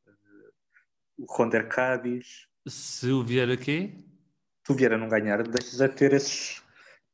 [1.18, 2.48] o Ronder Cádiz.
[2.66, 3.94] Se o Vieira quê?
[4.66, 6.63] Se o Vieira não ganhar, deixas de ter esses,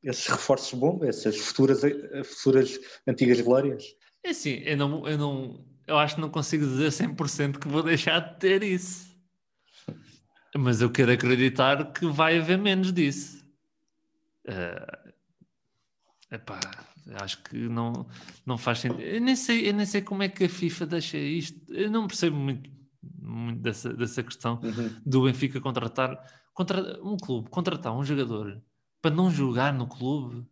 [0.04, 1.82] esses reforços bomba, essas futuras,
[2.26, 3.84] futuras antigas glórias.
[4.24, 7.84] É assim, eu não, eu não, eu acho que não consigo dizer 100% que vou
[7.84, 9.10] deixar de ter isso.
[10.56, 13.45] Mas eu quero acreditar que vai haver menos disso.
[14.47, 15.14] Uh,
[16.32, 16.60] epá,
[17.22, 18.08] acho que não,
[18.45, 19.02] não faz sentido.
[19.02, 21.60] Eu nem, sei, eu nem sei como é que a FIFA deixa isto.
[21.72, 22.70] Eu não percebo muito,
[23.02, 25.02] muito dessa, dessa questão uhum.
[25.06, 26.20] do Benfica contratar
[26.54, 28.62] contra, um clube, contratar um jogador
[29.02, 30.45] para não jogar no clube.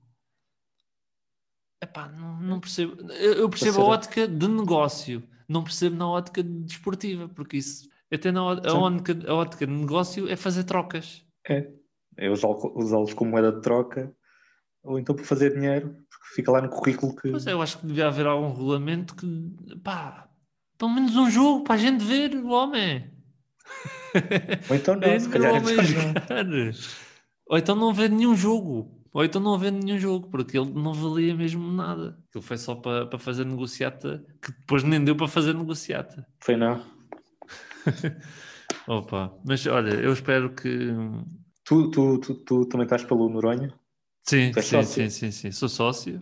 [1.82, 3.12] Epá, não, não percebo.
[3.12, 8.40] Eu percebo a ótica de negócio, não percebo na ótica desportiva, porque isso até na
[8.42, 11.26] a ótica, a ótica de negócio é fazer trocas.
[11.48, 11.70] É,
[12.16, 14.14] é usá-los como moeda de troca
[14.84, 17.30] ou então para fazer dinheiro, porque fica lá no currículo que.
[17.30, 19.28] Mas eu acho que devia haver algum regulamento que,
[19.84, 20.30] pá,
[20.78, 23.12] pelo menos um jogo para a gente ver o homem.
[24.70, 26.72] Ou então não, se calhar não.
[27.50, 28.98] Ou então não ver nenhum jogo.
[29.14, 32.20] Ou então não havendo nenhum jogo, porque ele não valia mesmo nada.
[32.30, 36.24] Aquilo foi só para, para fazer negociata, que depois nem deu para fazer negociata.
[36.40, 36.86] Foi não.
[38.88, 40.94] Opa, mas olha, eu espero que.
[41.64, 43.74] Tu, tu, tu, tu também estás pelo Noronha?
[44.24, 45.52] Sim, sim, sim, sim, sim.
[45.52, 46.22] Sou sócio.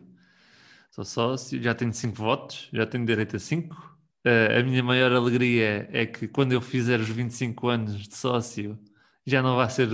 [0.89, 3.75] Sou sócio, já tenho 5 votos, já tenho direito a 5.
[3.75, 8.15] Uh, eh, a minha maior alegria é que quando eu fizer os 25 anos de
[8.15, 8.79] sócio,
[9.25, 9.89] já não vai ser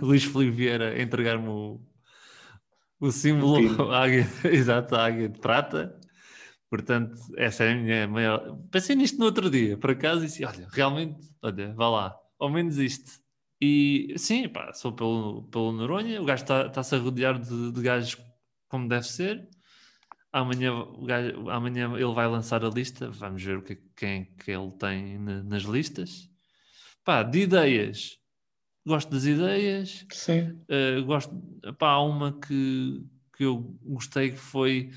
[0.00, 1.80] Luís Felipe Vieira entregar-me o,
[3.00, 5.98] o símbolo, a águia, exato, a águia de prata.
[6.68, 8.58] Portanto, essa é a minha maior.
[8.70, 12.50] Pensei nisto no outro dia, por acaso, e disse: olha, realmente, olha, vá lá, ao
[12.50, 13.22] menos isto.
[13.60, 17.80] E sim, pá, sou pelo, pelo Noronha, o gajo está-se tá a rodear de, de
[17.80, 18.18] gajos
[18.68, 19.48] como deve ser.
[20.32, 20.72] Amanhã,
[21.06, 25.18] gajo, amanhã ele vai lançar a lista, vamos ver o que, quem que ele tem
[25.18, 26.28] na, nas listas.
[27.04, 28.18] Pá, de ideias,
[28.86, 30.06] gosto das ideias.
[30.10, 30.58] Sim.
[30.68, 31.34] Uh, gosto,
[31.78, 33.02] pá, há uma que,
[33.36, 34.90] que eu gostei que foi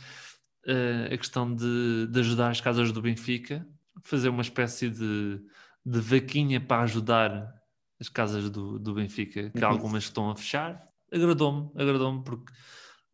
[0.67, 3.67] uh, a questão de, de ajudar as casas do Benfica,
[4.03, 5.41] fazer uma espécie de,
[5.85, 7.53] de vaquinha para ajudar
[7.99, 9.71] as casas do, do Benfica, que uhum.
[9.71, 10.87] algumas estão a fechar.
[11.11, 12.53] Agradou-me, agradou-me porque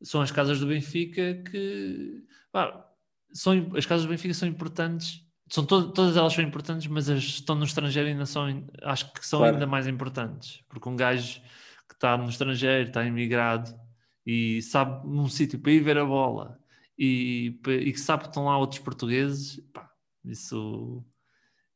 [0.01, 2.85] são as casas do Benfica que pá,
[3.31, 7.23] são, as casas do Benfica são importantes são to todas elas são importantes, mas as
[7.23, 9.55] que estão no estrangeiro ainda são, acho que são claro.
[9.55, 11.41] ainda mais importantes, porque um gajo
[11.87, 13.73] que está no estrangeiro, está imigrado
[14.25, 16.57] e sabe num sítio para ir ver a bola
[16.97, 19.89] e, e que sabe que estão lá outros portugueses, pá,
[20.23, 21.03] isso,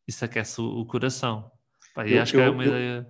[0.08, 1.52] isso aquece o, o coração.
[1.94, 3.08] Pá, e eu, acho que é uma eu, ideia.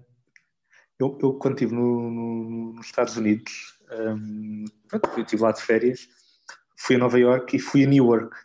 [0.99, 6.07] Eu, eu, quando estive no, no, nos Estados Unidos, um, eu estive lá de férias,
[6.77, 8.35] fui a Nova York e fui a Newark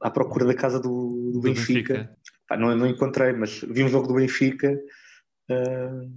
[0.00, 1.94] à procura da casa do, do Benfica.
[1.94, 2.16] Benfica.
[2.48, 4.78] Pá, não, não encontrei, mas vi um jogo do Benfica
[5.50, 6.10] uh,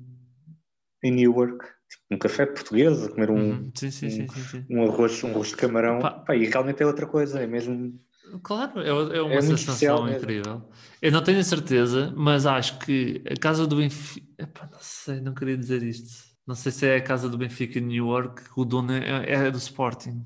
[1.04, 3.72] em Newark, tipo, um café português, a comer um, uhum.
[3.76, 6.00] sim, sim, sim, um, arroz, um arroz de camarão.
[6.00, 8.00] Pá, e realmente é outra coisa, é mesmo.
[8.44, 10.70] Claro, é, é uma é sensação incrível.
[11.02, 14.26] Eu não tenho certeza, mas acho que a casa do Benfica.
[14.38, 16.32] Epá, não sei, não queria dizer isto.
[16.48, 19.52] Não sei se é a casa do Benfica em New York, o dono é, é
[19.52, 20.26] do Sporting.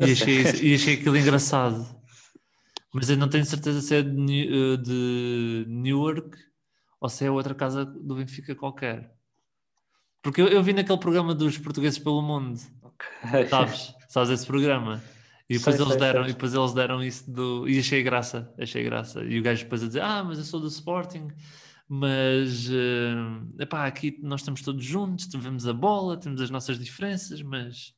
[0.00, 1.95] E achei, e achei aquilo engraçado.
[2.92, 6.36] Mas eu não tenho certeza se é de, eh, de Newark
[7.00, 9.12] ou se é outra casa do Benfica qualquer.
[10.22, 12.58] Porque eu, eu vi naquele programa dos portugueses pelo mundo.
[12.82, 13.46] Okay.
[13.48, 13.94] Sabes?
[14.08, 15.02] Sabes esse programa?
[15.48, 16.30] E depois, sei, eles sei, deram, sei.
[16.30, 17.68] e depois eles deram isso do.
[17.68, 19.22] E achei graça, achei graça.
[19.22, 21.28] E o gajo depois a dizer: Ah, mas eu sou do Sporting,
[21.88, 27.42] mas uh, epá, aqui nós estamos todos juntos, vemos a bola, temos as nossas diferenças,
[27.42, 27.94] mas.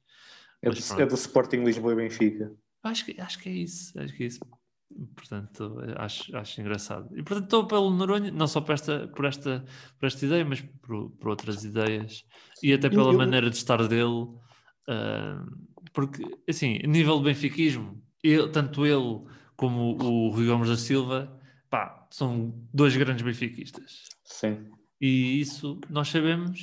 [0.61, 2.53] É, mas do, é do Sporting Lisboa e Benfica.
[2.83, 4.41] Acho que, acho que é isso, acho que é isso.
[5.15, 7.09] Portanto, acho, acho engraçado.
[7.17, 9.65] E portanto estou pelo Noronha, não só por esta, por esta,
[9.99, 12.25] por esta ideia, mas por, por outras ideias
[12.63, 14.27] e até pela eu, maneira de estar dele.
[14.89, 19.25] Uh, porque, assim, nível de benfiquismo, ele, tanto ele
[19.57, 21.41] como o Rui Gomes da Silva,
[21.71, 24.05] pá, são dois grandes benfiquistas.
[24.25, 24.69] Sim.
[25.01, 26.61] E isso nós sabemos.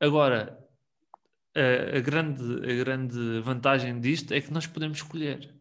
[0.00, 0.58] Agora,
[1.56, 5.57] a, a, grande, a grande vantagem disto é que nós podemos escolher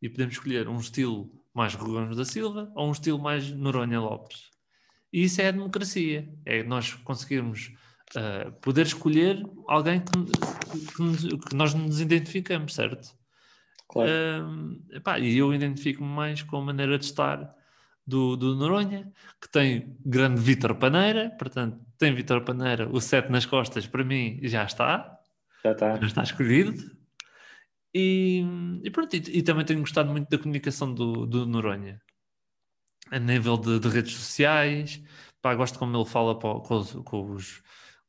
[0.00, 4.50] e podemos escolher um estilo mais Rogões da Silva ou um estilo mais Noronha Lopes.
[5.12, 6.28] E isso é a democracia.
[6.44, 7.72] É nós conseguirmos
[8.14, 13.16] uh, poder escolher alguém que, que, que, nós nos identificamos, certo?
[13.88, 14.10] Claro.
[14.10, 17.54] Uh, epá, e eu identifico-me mais com a maneira de estar
[18.06, 23.46] do, do Noronha, que tem grande Vítor Paneira, portanto, tem Vítor Paneira, o 7 nas
[23.46, 25.18] costas, para mim já está.
[25.64, 25.96] Já está.
[25.96, 26.95] Já está escolhido.
[27.98, 28.44] E,
[28.84, 31.98] e pronto, e, e, também tenho gostado muito da comunicação do, do Noronha.
[33.10, 35.02] A nível de, de redes sociais,
[35.40, 37.62] pá, gosto como ele fala com, os, com, os,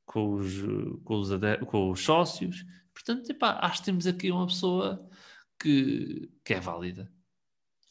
[0.06, 0.62] com, os,
[1.06, 1.30] com, os,
[1.68, 2.66] com os sócios.
[2.94, 5.10] Portanto, epá, acho que temos aqui uma pessoa
[5.58, 7.10] que, que é válida.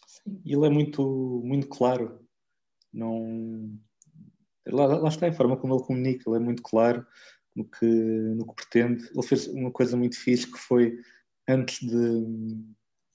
[0.07, 2.21] Sim, ele é muito, muito claro.
[2.93, 3.75] Não...
[4.67, 7.07] Lá, lá está a forma como ele comunica, ele é muito claro
[7.55, 9.09] no que, no que pretende.
[9.15, 11.01] Ele fez uma coisa muito fixe que foi
[11.49, 12.27] antes de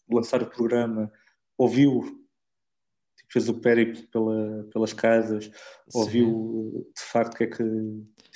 [0.09, 1.11] lançar o programa,
[1.57, 2.01] ouviu,
[3.17, 5.51] tipo, fez o périplo pela, pelas casas,
[5.93, 7.63] ouviu de facto o que é que.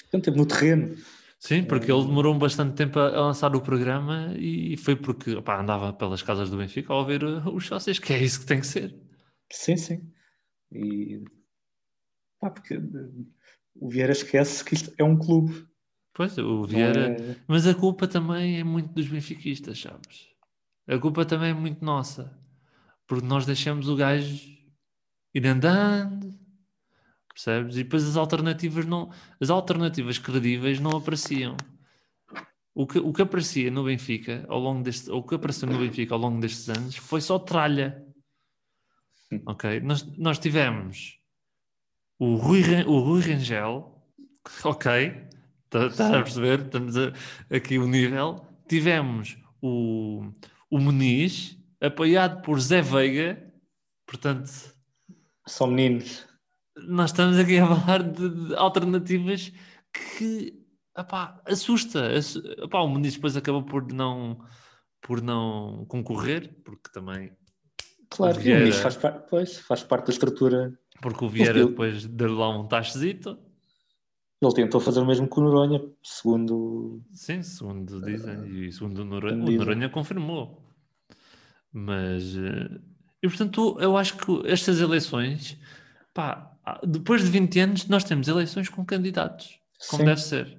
[0.02, 0.96] Portanto, teve no terreno.
[1.39, 6.24] Sim, porque ele demorou bastante tempo a lançar o programa e foi porque andava pelas
[6.24, 8.96] casas do Benfica a ouvir os sócios, que é isso que tem que ser.
[9.52, 10.12] Sim, sim.
[10.72, 11.24] E
[12.39, 12.80] pá, porque
[13.76, 15.68] o Vieira esquece que isto é um clube.
[16.16, 17.11] Pois, o Vieira.
[17.11, 17.36] É...
[17.45, 20.30] Mas a culpa também é muito dos benfiquistas, sabes?
[20.88, 22.34] A culpa também é muito nossa.
[23.05, 24.49] Porque nós deixamos o gajo
[25.34, 26.34] ir andando,
[27.28, 27.76] percebes?
[27.76, 29.11] E depois as alternativas não.
[29.41, 31.57] As alternativas credíveis não apareciam.
[32.74, 35.11] O que, o que aparecia no Benfica ao longo deste.
[35.11, 38.01] O que apareceu no Benfica ao longo destes anos foi só tralha.
[39.45, 39.82] Ok?
[39.82, 41.20] Nós, nós tivemos
[42.18, 44.01] o Rui, o Rui Rangel,
[44.63, 45.28] ok,
[45.76, 46.61] Está, está a perceber?
[46.61, 47.11] Estamos a,
[47.53, 48.45] aqui o nível.
[48.67, 50.32] Tivemos o,
[50.69, 53.51] o Muniz, apoiado por Zé Veiga,
[54.05, 54.49] portanto.
[55.45, 56.26] São meninos.
[56.88, 59.51] Nós estamos aqui a falar de, de alternativas
[59.93, 60.53] que
[60.97, 62.11] epá, assusta.
[62.63, 64.39] Epá, o Muniz depois acabou por não,
[65.01, 67.32] por não concorrer, porque também.
[68.09, 68.97] Claro, o Vieira, o Muniz faz,
[69.30, 70.80] pois, faz parte da estrutura.
[71.01, 73.38] Porque o Vieira depois deu lá um tachezito
[74.48, 77.02] ele tentou fazer o mesmo com o Noronha, segundo.
[77.14, 80.62] Sim, segundo dizem, e segundo o Noronha, o Noronha confirmou.
[81.72, 82.36] Mas.
[82.38, 82.80] Eh,
[83.22, 85.60] e portanto, eu acho que estas eleições,
[86.14, 90.06] pá, depois de 20 anos, nós temos eleições com candidatos, como Sim.
[90.06, 90.58] deve ser.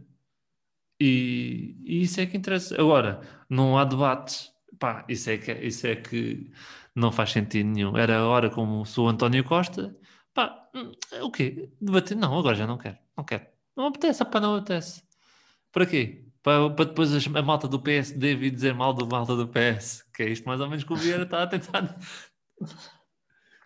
[1.00, 2.80] E, e, isso é que interessa.
[2.80, 6.50] Agora, não há debates, pá, isso é que, isso é que
[6.94, 7.96] não faz sentido nenhum.
[7.96, 9.96] Era a hora como sou António Costa,
[10.34, 11.70] pá, hum, o quê?
[11.80, 12.16] Debater?
[12.16, 13.55] Não, agora já não quero, não quero.
[13.76, 15.02] Não apetece, pá, não apetece.
[15.72, 16.24] Para quê?
[16.42, 20.22] Para, para depois a, malta do PSD vir dizer mal do malta do PS, que
[20.22, 21.98] é isto mais ou menos que o Vieira está a tentar.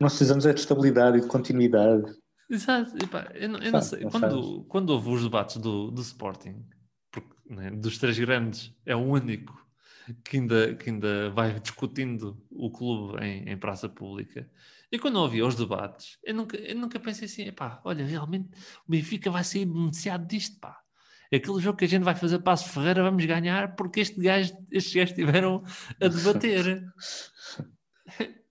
[0.00, 2.10] Nós precisamos é de estabilidade e de continuidade.
[2.48, 4.00] Exato, e pá, eu, não, eu não sei.
[4.00, 6.66] Não quando, quando houve os debates do, do Sporting,
[7.12, 9.54] porque, né, dos três grandes, é o único
[10.24, 14.50] que ainda, que ainda vai discutindo o clube em, em praça pública.
[14.92, 18.50] E quando ouvi os debates, eu nunca, eu nunca pensei assim, pá, olha, realmente
[18.86, 20.80] o Benfica vai sair beneficiado disto, pá.
[21.32, 24.92] Aquele jogo que a gente vai fazer Passo Ferreira, vamos ganhar porque este gajo, estes
[24.92, 25.62] gajos estiveram
[26.02, 26.84] a debater.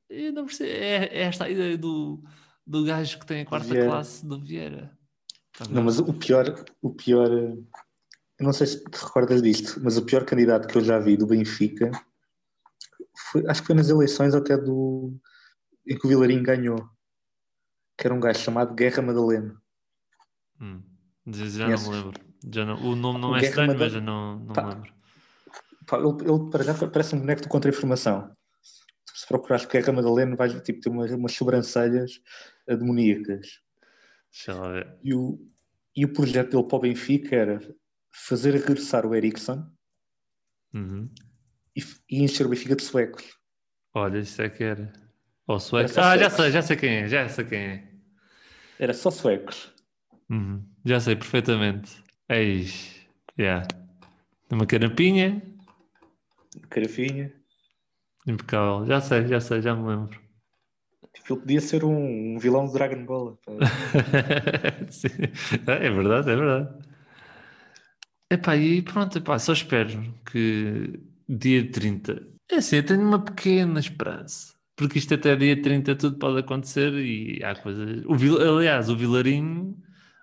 [0.09, 2.23] eu não percebo, é, é, esta a ideia do,
[2.65, 3.89] do gajo que tem a quarta Vieira.
[3.89, 4.97] classe do Vieira.
[5.69, 7.65] Não, mas o pior, o pior, eu
[8.39, 11.27] não sei se te recordas disto, mas o pior candidato que eu já vi do
[11.27, 11.91] Benfica,
[13.29, 15.19] foi, acho que foi nas eleições até do,
[15.87, 16.89] em que o Vilarinho ganhou,
[17.97, 19.61] que era um gajo chamado Guerra Madalena.
[20.61, 20.81] Hum.
[21.27, 22.21] Já não me lembro.
[22.51, 24.73] Já não, o nome não o é Guerra estranho, mas já não, não pá, me
[24.73, 24.93] lembro.
[25.85, 28.35] Pá, ele, ele, para já parece um boneco de contra-informação.
[29.13, 32.21] Se procurares Guerra Madalena, vais tipo, ter umas, umas sobrancelhas
[32.67, 33.59] demoníacas.
[34.31, 34.97] Deixa lá ver.
[35.03, 35.39] E o,
[35.95, 37.75] e o projeto dele para o Benfica era
[38.11, 39.69] fazer regressar o Ericsson
[40.73, 41.09] uhum.
[41.75, 43.37] e, e encher o Benfica de suecos.
[43.93, 44.93] Olha, isso é que era.
[45.49, 45.97] Ou suecos.
[45.97, 47.83] Ah, já sei, já sei quem é, já sei quem é.
[48.77, 49.73] Era só suecos.
[50.29, 52.03] Uhum, já sei perfeitamente.
[52.29, 53.07] Eis,
[53.37, 53.67] yeah.
[54.51, 55.41] Uma carapinha.
[56.69, 57.33] Carafinha.
[58.27, 58.85] Impecável.
[58.85, 60.21] Já sei, já sei, já me lembro.
[61.15, 63.39] Tipo, ele podia ser um, um vilão de Dragon Ball.
[65.65, 66.85] é verdade, é verdade.
[68.29, 72.21] Epá, e pronto, epá, só espero que dia 30.
[72.51, 76.93] É assim, eu tenho uma pequena esperança porque isto até dia 30 tudo pode acontecer
[76.93, 78.01] e há coisas.
[78.05, 78.13] O,
[78.57, 79.77] aliás, o Vilarinho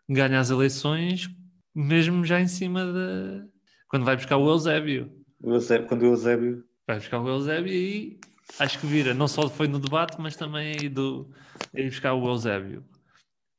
[0.08, 1.28] ganha as eleições
[1.74, 3.46] mesmo já em cima da.
[3.86, 5.12] Quando vai buscar o Eusébio.
[5.42, 6.64] O Eusébio quando o Eusébio.
[6.86, 8.18] Vai buscar o Eusébio e
[8.58, 9.12] acho que vira.
[9.12, 11.30] Não só foi no debate, mas também aí do.
[11.74, 12.82] ir buscar o Eusébio.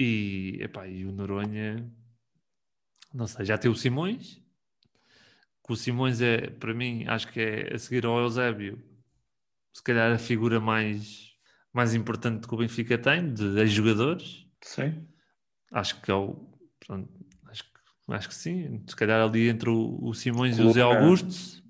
[0.02, 1.88] E, epá, e o Noronha,
[3.14, 4.41] não sei, já tem o Simões,
[5.64, 8.80] que o Simões é, para mim, acho que é a seguir ao Eusébio,
[9.78, 11.34] se calhar a figura mais,
[11.72, 14.48] mais importante que o Benfica tem, de ex-jogadores.
[14.64, 15.08] Sim.
[15.72, 16.52] Acho que é o.
[16.80, 17.08] Pronto,
[17.45, 17.70] acho, que,
[18.10, 18.84] acho que sim.
[18.88, 21.62] Se calhar ali entre o, o Simões e o Zé Augusto.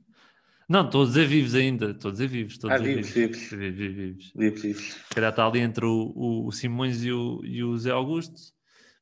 [0.70, 1.92] Não, estou a dizer vivos ainda.
[1.92, 2.54] Estou a dizer vivos.
[2.54, 3.38] Estou a Ah, dizer vivos, vivos.
[3.50, 4.32] Vivos, vivos, vivos.
[4.34, 4.84] Vivos, vivos.
[4.94, 8.40] Se calhar está ali entre o, o, o Simões e o, e o Zé Augusto.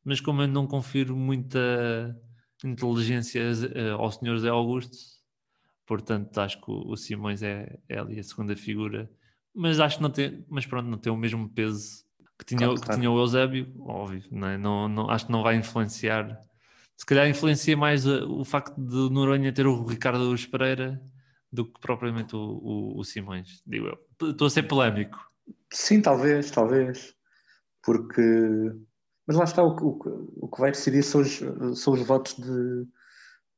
[0.03, 1.59] Mas como eu não confiro muita
[2.63, 3.41] inteligência
[3.75, 4.97] eh, ao senhor Zé Augusto,
[5.85, 9.09] portanto acho que o, o Simões é, é ali a segunda figura.
[9.53, 12.03] Mas acho que não tem, mas pronto, não tem o mesmo peso
[12.37, 12.99] que tinha, Claro, que claro.
[12.99, 14.57] tinha o Eusébio, óbvio, não, é?
[14.57, 16.37] não, não- acho que não vai influenciar.
[16.97, 21.01] Se calhar influencia mais uh, o facto de Noronha ter o Ricardo Luz Pereira
[21.51, 24.29] do que propriamente o, o, o Simões, digo eu.
[24.31, 25.17] Estou a ser polémico.
[25.71, 27.13] Sim, talvez, talvez.
[27.83, 28.21] Porque.
[29.27, 31.39] Mas lá está, o, que- o, o que vai decidir são os,
[31.79, 32.85] são os votos de,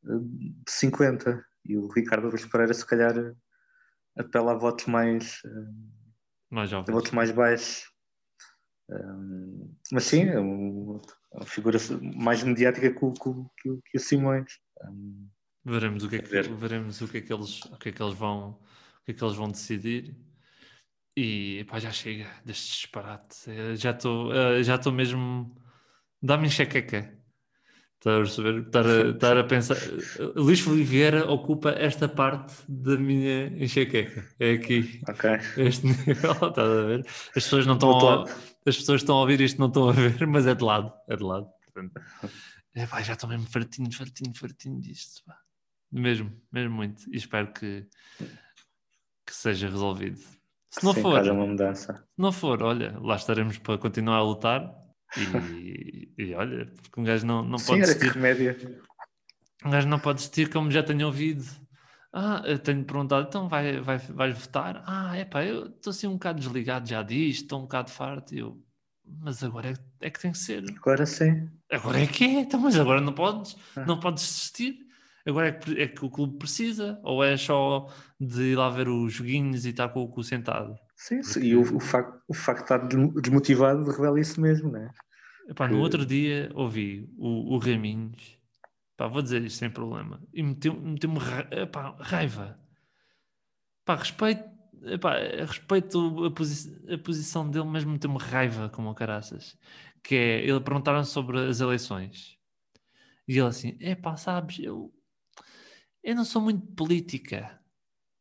[0.04, 1.44] de 50.
[1.68, 3.14] E o Ricardo Luís Pereira, se calhar,
[4.18, 5.42] apela a votos mais,
[6.50, 6.94] Mais a jovens.
[6.94, 7.86] votos mais baixos.
[8.90, 11.02] Um, mas sim, é é uma
[11.46, 11.78] figura
[12.16, 13.30] mais mediática que o, que
[13.62, 14.60] que o- que o Simões.
[14.86, 15.28] Um,
[15.66, 16.50] Veremos o que é que, Ver.
[16.56, 18.52] veremos o que, é que eles, o que é que eles vão
[19.02, 20.16] o que é que eles vão decidir.
[21.18, 23.50] E pá, já chega deste disparate.
[23.50, 25.54] Eh, Já estou eh, já estou mesmo.
[26.22, 27.17] Dá-me enxaqueca.
[27.98, 28.68] Estás a perceber?
[28.68, 29.78] Estar a, estar a pensar.
[30.36, 34.24] Luís Felipe Vieira ocupa esta parte da minha enxaqueca.
[34.40, 35.32] É aqui, ok.
[35.58, 36.32] este nível.
[36.48, 37.06] Estás a ver?
[37.08, 40.28] As pessoas não estão a, as pessoas estão a ouvir isto, não estão a ver,
[40.28, 40.94] mas é de lado.
[41.10, 41.48] É de lado.
[41.74, 42.00] Portanto,
[42.76, 45.24] é, pá, já estou mesmo fartinho, fartinho, fartinho disto.
[45.26, 45.36] pá.
[45.92, 47.04] Mesmo, mesmo muito.
[47.12, 47.88] E espero que,
[49.26, 50.20] que seja resolvido.
[50.70, 51.94] Se não Sim, for, uma mudança.
[51.96, 54.87] se não for, olha, lá estaremos para continuar a lutar.
[55.16, 58.12] E, e olha, porque um gajo não, não Sim, pode desistir.
[58.12, 58.82] remédio.
[59.66, 61.46] Um gajo não pode desistir, como já tenho ouvido.
[62.14, 64.84] Ah, eu tenho perguntado, então vai, vai, vais votar?
[64.86, 68.34] Ah, é pá, eu estou assim um bocado desligado já disto, estou um bocado farto.
[68.34, 68.62] E Eu,
[69.06, 69.74] mas agora é,
[70.08, 70.64] é que tem que ser.
[70.78, 71.50] Agora sim.
[71.72, 73.86] Agora é que é, então, mas agora não podes, Ah.
[73.86, 74.87] não podes desistir.
[75.28, 77.88] Agora é que, é que o clube precisa, ou é só
[78.20, 80.76] de ir lá ver os joguinhos e estar com o cu sentado?
[80.96, 81.42] Sim, sim.
[81.42, 84.90] E o, o, facto, o facto de estar desmo- desmotivado revela isso mesmo, né?
[85.50, 88.38] Epá, no outro dia ouvi o, o Raminhos,
[88.96, 92.60] pá, vou dizer isto sem problema, e meteu- meteu-me ra- epá, raiva.
[93.86, 94.44] Pá, respeito,
[94.84, 95.14] epá,
[95.46, 99.58] respeito a, posi- a posição dele, mas meteu-me raiva como o caraças.
[100.04, 102.38] Que é, ele perguntaram sobre as eleições.
[103.28, 104.94] E ele assim, epá, sabes, eu,
[106.08, 107.60] eu não sou muito política.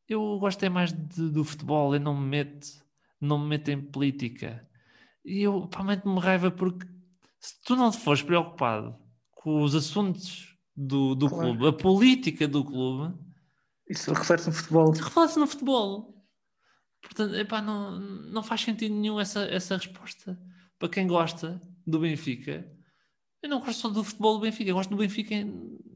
[0.09, 2.67] Eu gosto é mais de- do futebol, eu não me meto,
[3.21, 4.69] não me meto em política.
[5.25, 6.87] E eu, pá, mete-me raiva porque
[7.41, 8.97] se tu não te fores preocupado
[9.33, 11.57] com os assuntos do, do Claro.
[11.57, 13.15] clube, a política do clube,
[13.89, 14.91] Isso reflete no futebol.
[14.93, 16.27] reflete no futebol.
[17.03, 20.37] Portanto, epá, não, não faz sentido nenhum essa, essa resposta.
[20.79, 22.69] Para quem gosta do Benfica,
[23.43, 25.35] eu não gosto só do futebol do Benfica, eu gosto do Benfica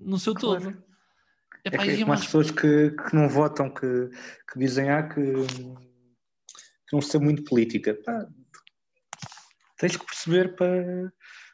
[0.00, 0.62] no seu Claro.
[0.72, 0.89] todo.
[1.64, 4.08] É, que- é como as pessoas que, que não votam, que,
[4.50, 7.94] que dizem ah, que, que não sei muito política.
[8.04, 8.26] Pá,
[9.78, 11.12] tens que perceber para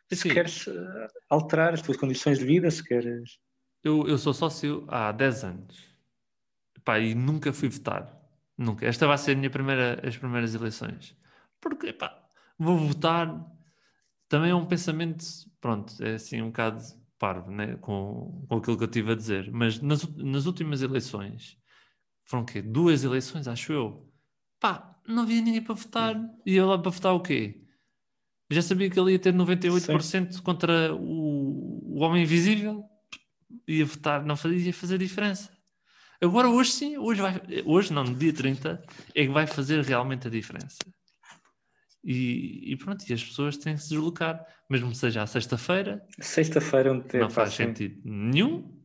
[0.09, 3.39] se Assim, queres eh, alterar as tuas condições de vida, se queres.
[3.83, 5.97] Eu, eu sou sócio há 10 anos
[6.87, 8.17] Pá, e nunca fui votar.
[8.57, 8.87] Nunca.
[8.87, 11.17] Esta vai ser a minha primeira, as primeiras eleições.
[11.61, 12.17] Porque, pá,
[12.57, 13.45] vou votar.
[14.29, 15.25] Também é um pensamento,
[15.61, 16.83] pronto, é assim um bocado
[17.19, 17.77] parvo, né?
[17.77, 19.51] com, com aquilo que eu estive a dizer.
[19.53, 21.57] Mas nas, nas últimas eleições,
[22.25, 22.63] foram o quê?
[22.63, 24.13] Duas eleições, acho eu.
[24.61, 26.17] Pá, não havia ninguém para votar.
[26.45, 27.63] E eu lá para votar o quê?
[28.51, 32.85] Já sabia que ele ia ter 98% contra o, o Homem Invisível.
[33.67, 35.51] Ia votar, não fazia, ia fazer diferença.
[36.21, 38.83] Agora hoje sim, hoje, vai, hoje não, no dia 30,
[39.15, 40.79] é que vai fazer realmente a diferença.
[42.09, 46.07] E, e pronto, e as pessoas têm que se deslocar, mesmo que seja à sexta-feira,
[46.21, 48.81] Sexta-feira, tem não faz sentido nenhum,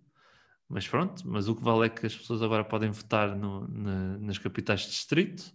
[0.68, 4.18] mas pronto, mas o que vale é que as pessoas agora podem votar no- na-
[4.18, 5.53] nas capitais de distrito.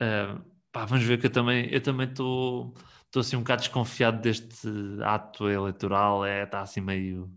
[0.00, 0.40] Ah,
[0.72, 2.74] pá, vamos ver que eu também eu também estou
[3.06, 4.66] estou assim um bocado desconfiado deste
[5.04, 7.30] ato eleitoral, é, está assim meio,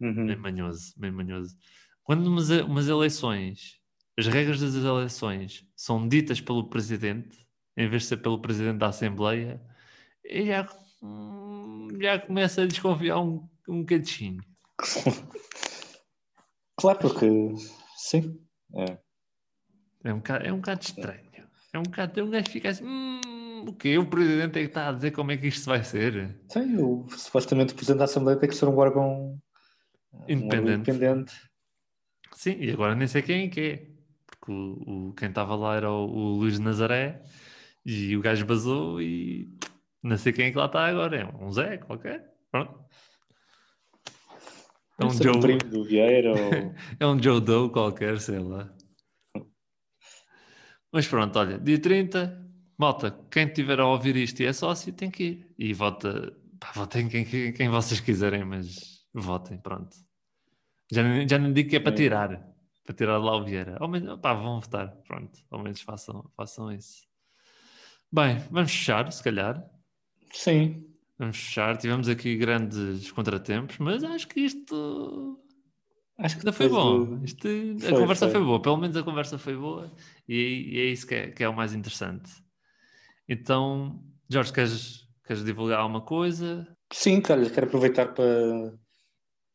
[0.00, 0.26] Uhum.
[0.26, 1.56] meio manhoso, meio manhoso.
[2.04, 3.80] Quando umas, umas eleições,
[4.16, 7.47] as regras das eleições são ditas pelo presidente,
[7.78, 9.60] em vez de ser pelo presidente da Assembleia,
[10.24, 10.68] eu já,
[11.02, 14.42] hum, já começa a desconfiar um, um bocadinho.
[16.80, 17.26] Claro, porque
[17.96, 18.40] sim.
[18.76, 18.98] É.
[20.04, 21.28] É um bocado, é um bocado estranho.
[21.72, 22.84] É um bocado, um gajo fica assim.
[22.84, 23.98] "Hum, o quê?
[23.98, 26.38] O presidente é que está a dizer como é que isto vai ser?
[26.48, 29.36] Sim, o, supostamente o presidente da Assembleia tem que ser um órgão
[30.28, 30.88] Independente.
[30.88, 31.34] Um independente.
[32.32, 33.86] Sim, e agora nem sei quem é que é.
[34.26, 37.20] Porque o, o- quem estava lá era o, o Luís Nazaré
[37.90, 39.48] e o gajo basou e
[40.02, 41.16] não sei quem é que lá está agora.
[41.16, 42.34] É um Zé qualquer.
[42.50, 42.84] Pronto.
[44.98, 46.74] É um um Joe, primo do Vieira ou...
[47.00, 48.70] é um Joe Doe qualquer, sei lá.
[50.92, 52.46] Mas pronto, olha, dia 30,
[52.76, 55.54] malta, quem tiver a ouvir isto e é sócio tem que ir.
[55.58, 59.96] E vota, pá, votem quem, quem, quem vocês quiserem, mas votem, pronto.
[60.92, 61.96] Já, nem- já não digo que é para É.
[61.96, 62.28] tirar,
[62.84, 63.78] para tirar de lá o Vieira.
[63.80, 67.07] Ao menos, pá, vão votar, pronto, ao menos façam, façam isso.
[68.10, 69.62] Bem, vamos fechar, se calhar.
[70.32, 70.84] Sim,
[71.18, 71.76] Vamos fechar.
[71.76, 75.40] Tivemos aqui grandes contratempos, mas acho que isto
[76.16, 77.18] acho que ainda foi bom.
[77.24, 78.36] Isto, a Foi, conversa foi.
[78.38, 78.44] foi.
[78.44, 79.92] boa, pelo menos a conversa foi boa
[80.28, 82.30] e, e é isso que é, que é o mais interessante.
[83.28, 88.78] Então, Jorge, queres, queres divulgar alguma coisa Sim, cara, quero aproveitar para,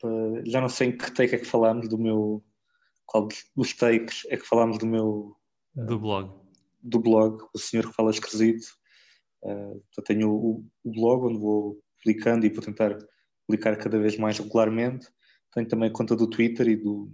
[0.01, 2.43] para- Já não sei em que take é que falámos do meu.
[3.05, 5.35] Qual dos- dos takes é que falámos do meu.
[5.75, 6.42] do blog?
[6.83, 8.65] Do blog, o senhor que fala esquisito.
[9.41, 12.97] Uh, tenho o, o blog onde vou publicando e vou tentar
[13.47, 15.07] publicar cada vez mais regularmente.
[15.53, 17.09] Tenho também a conta do Twitter e do,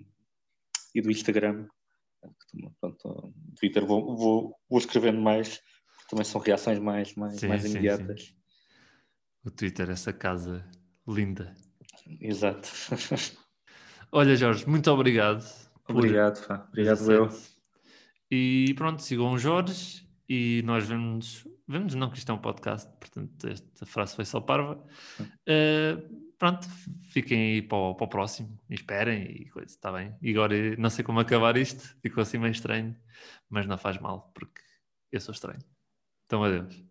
[0.95, 1.67] e do Instagram.
[2.81, 7.61] Pronto, Twitter vou, vou, vou escrevendo mais, porque também são reações mais, mais, Sim, mais
[7.61, 8.35] sim, imediatas.
[9.45, 10.65] O Twitter, essa casa
[11.07, 11.55] linda.
[12.19, 12.69] Exato.
[14.11, 15.45] Olha, Jorge, muito obrigado.
[15.87, 16.67] Obrigado, pá.
[16.69, 17.29] Obrigado, eu.
[18.31, 22.89] E pronto, sigam o Jorge e nós vemos, vemos não que isto é um podcast,
[22.99, 24.83] portanto esta frase foi só parva.
[25.19, 26.67] Uh, pronto,
[27.09, 30.15] fiquem aí para o, para o próximo e esperem e coisa, está bem.
[30.21, 32.95] E agora não sei como acabar isto, ficou assim meio estranho,
[33.49, 34.61] mas não faz mal porque
[35.11, 35.59] eu sou estranho.
[36.25, 36.83] Então adeus.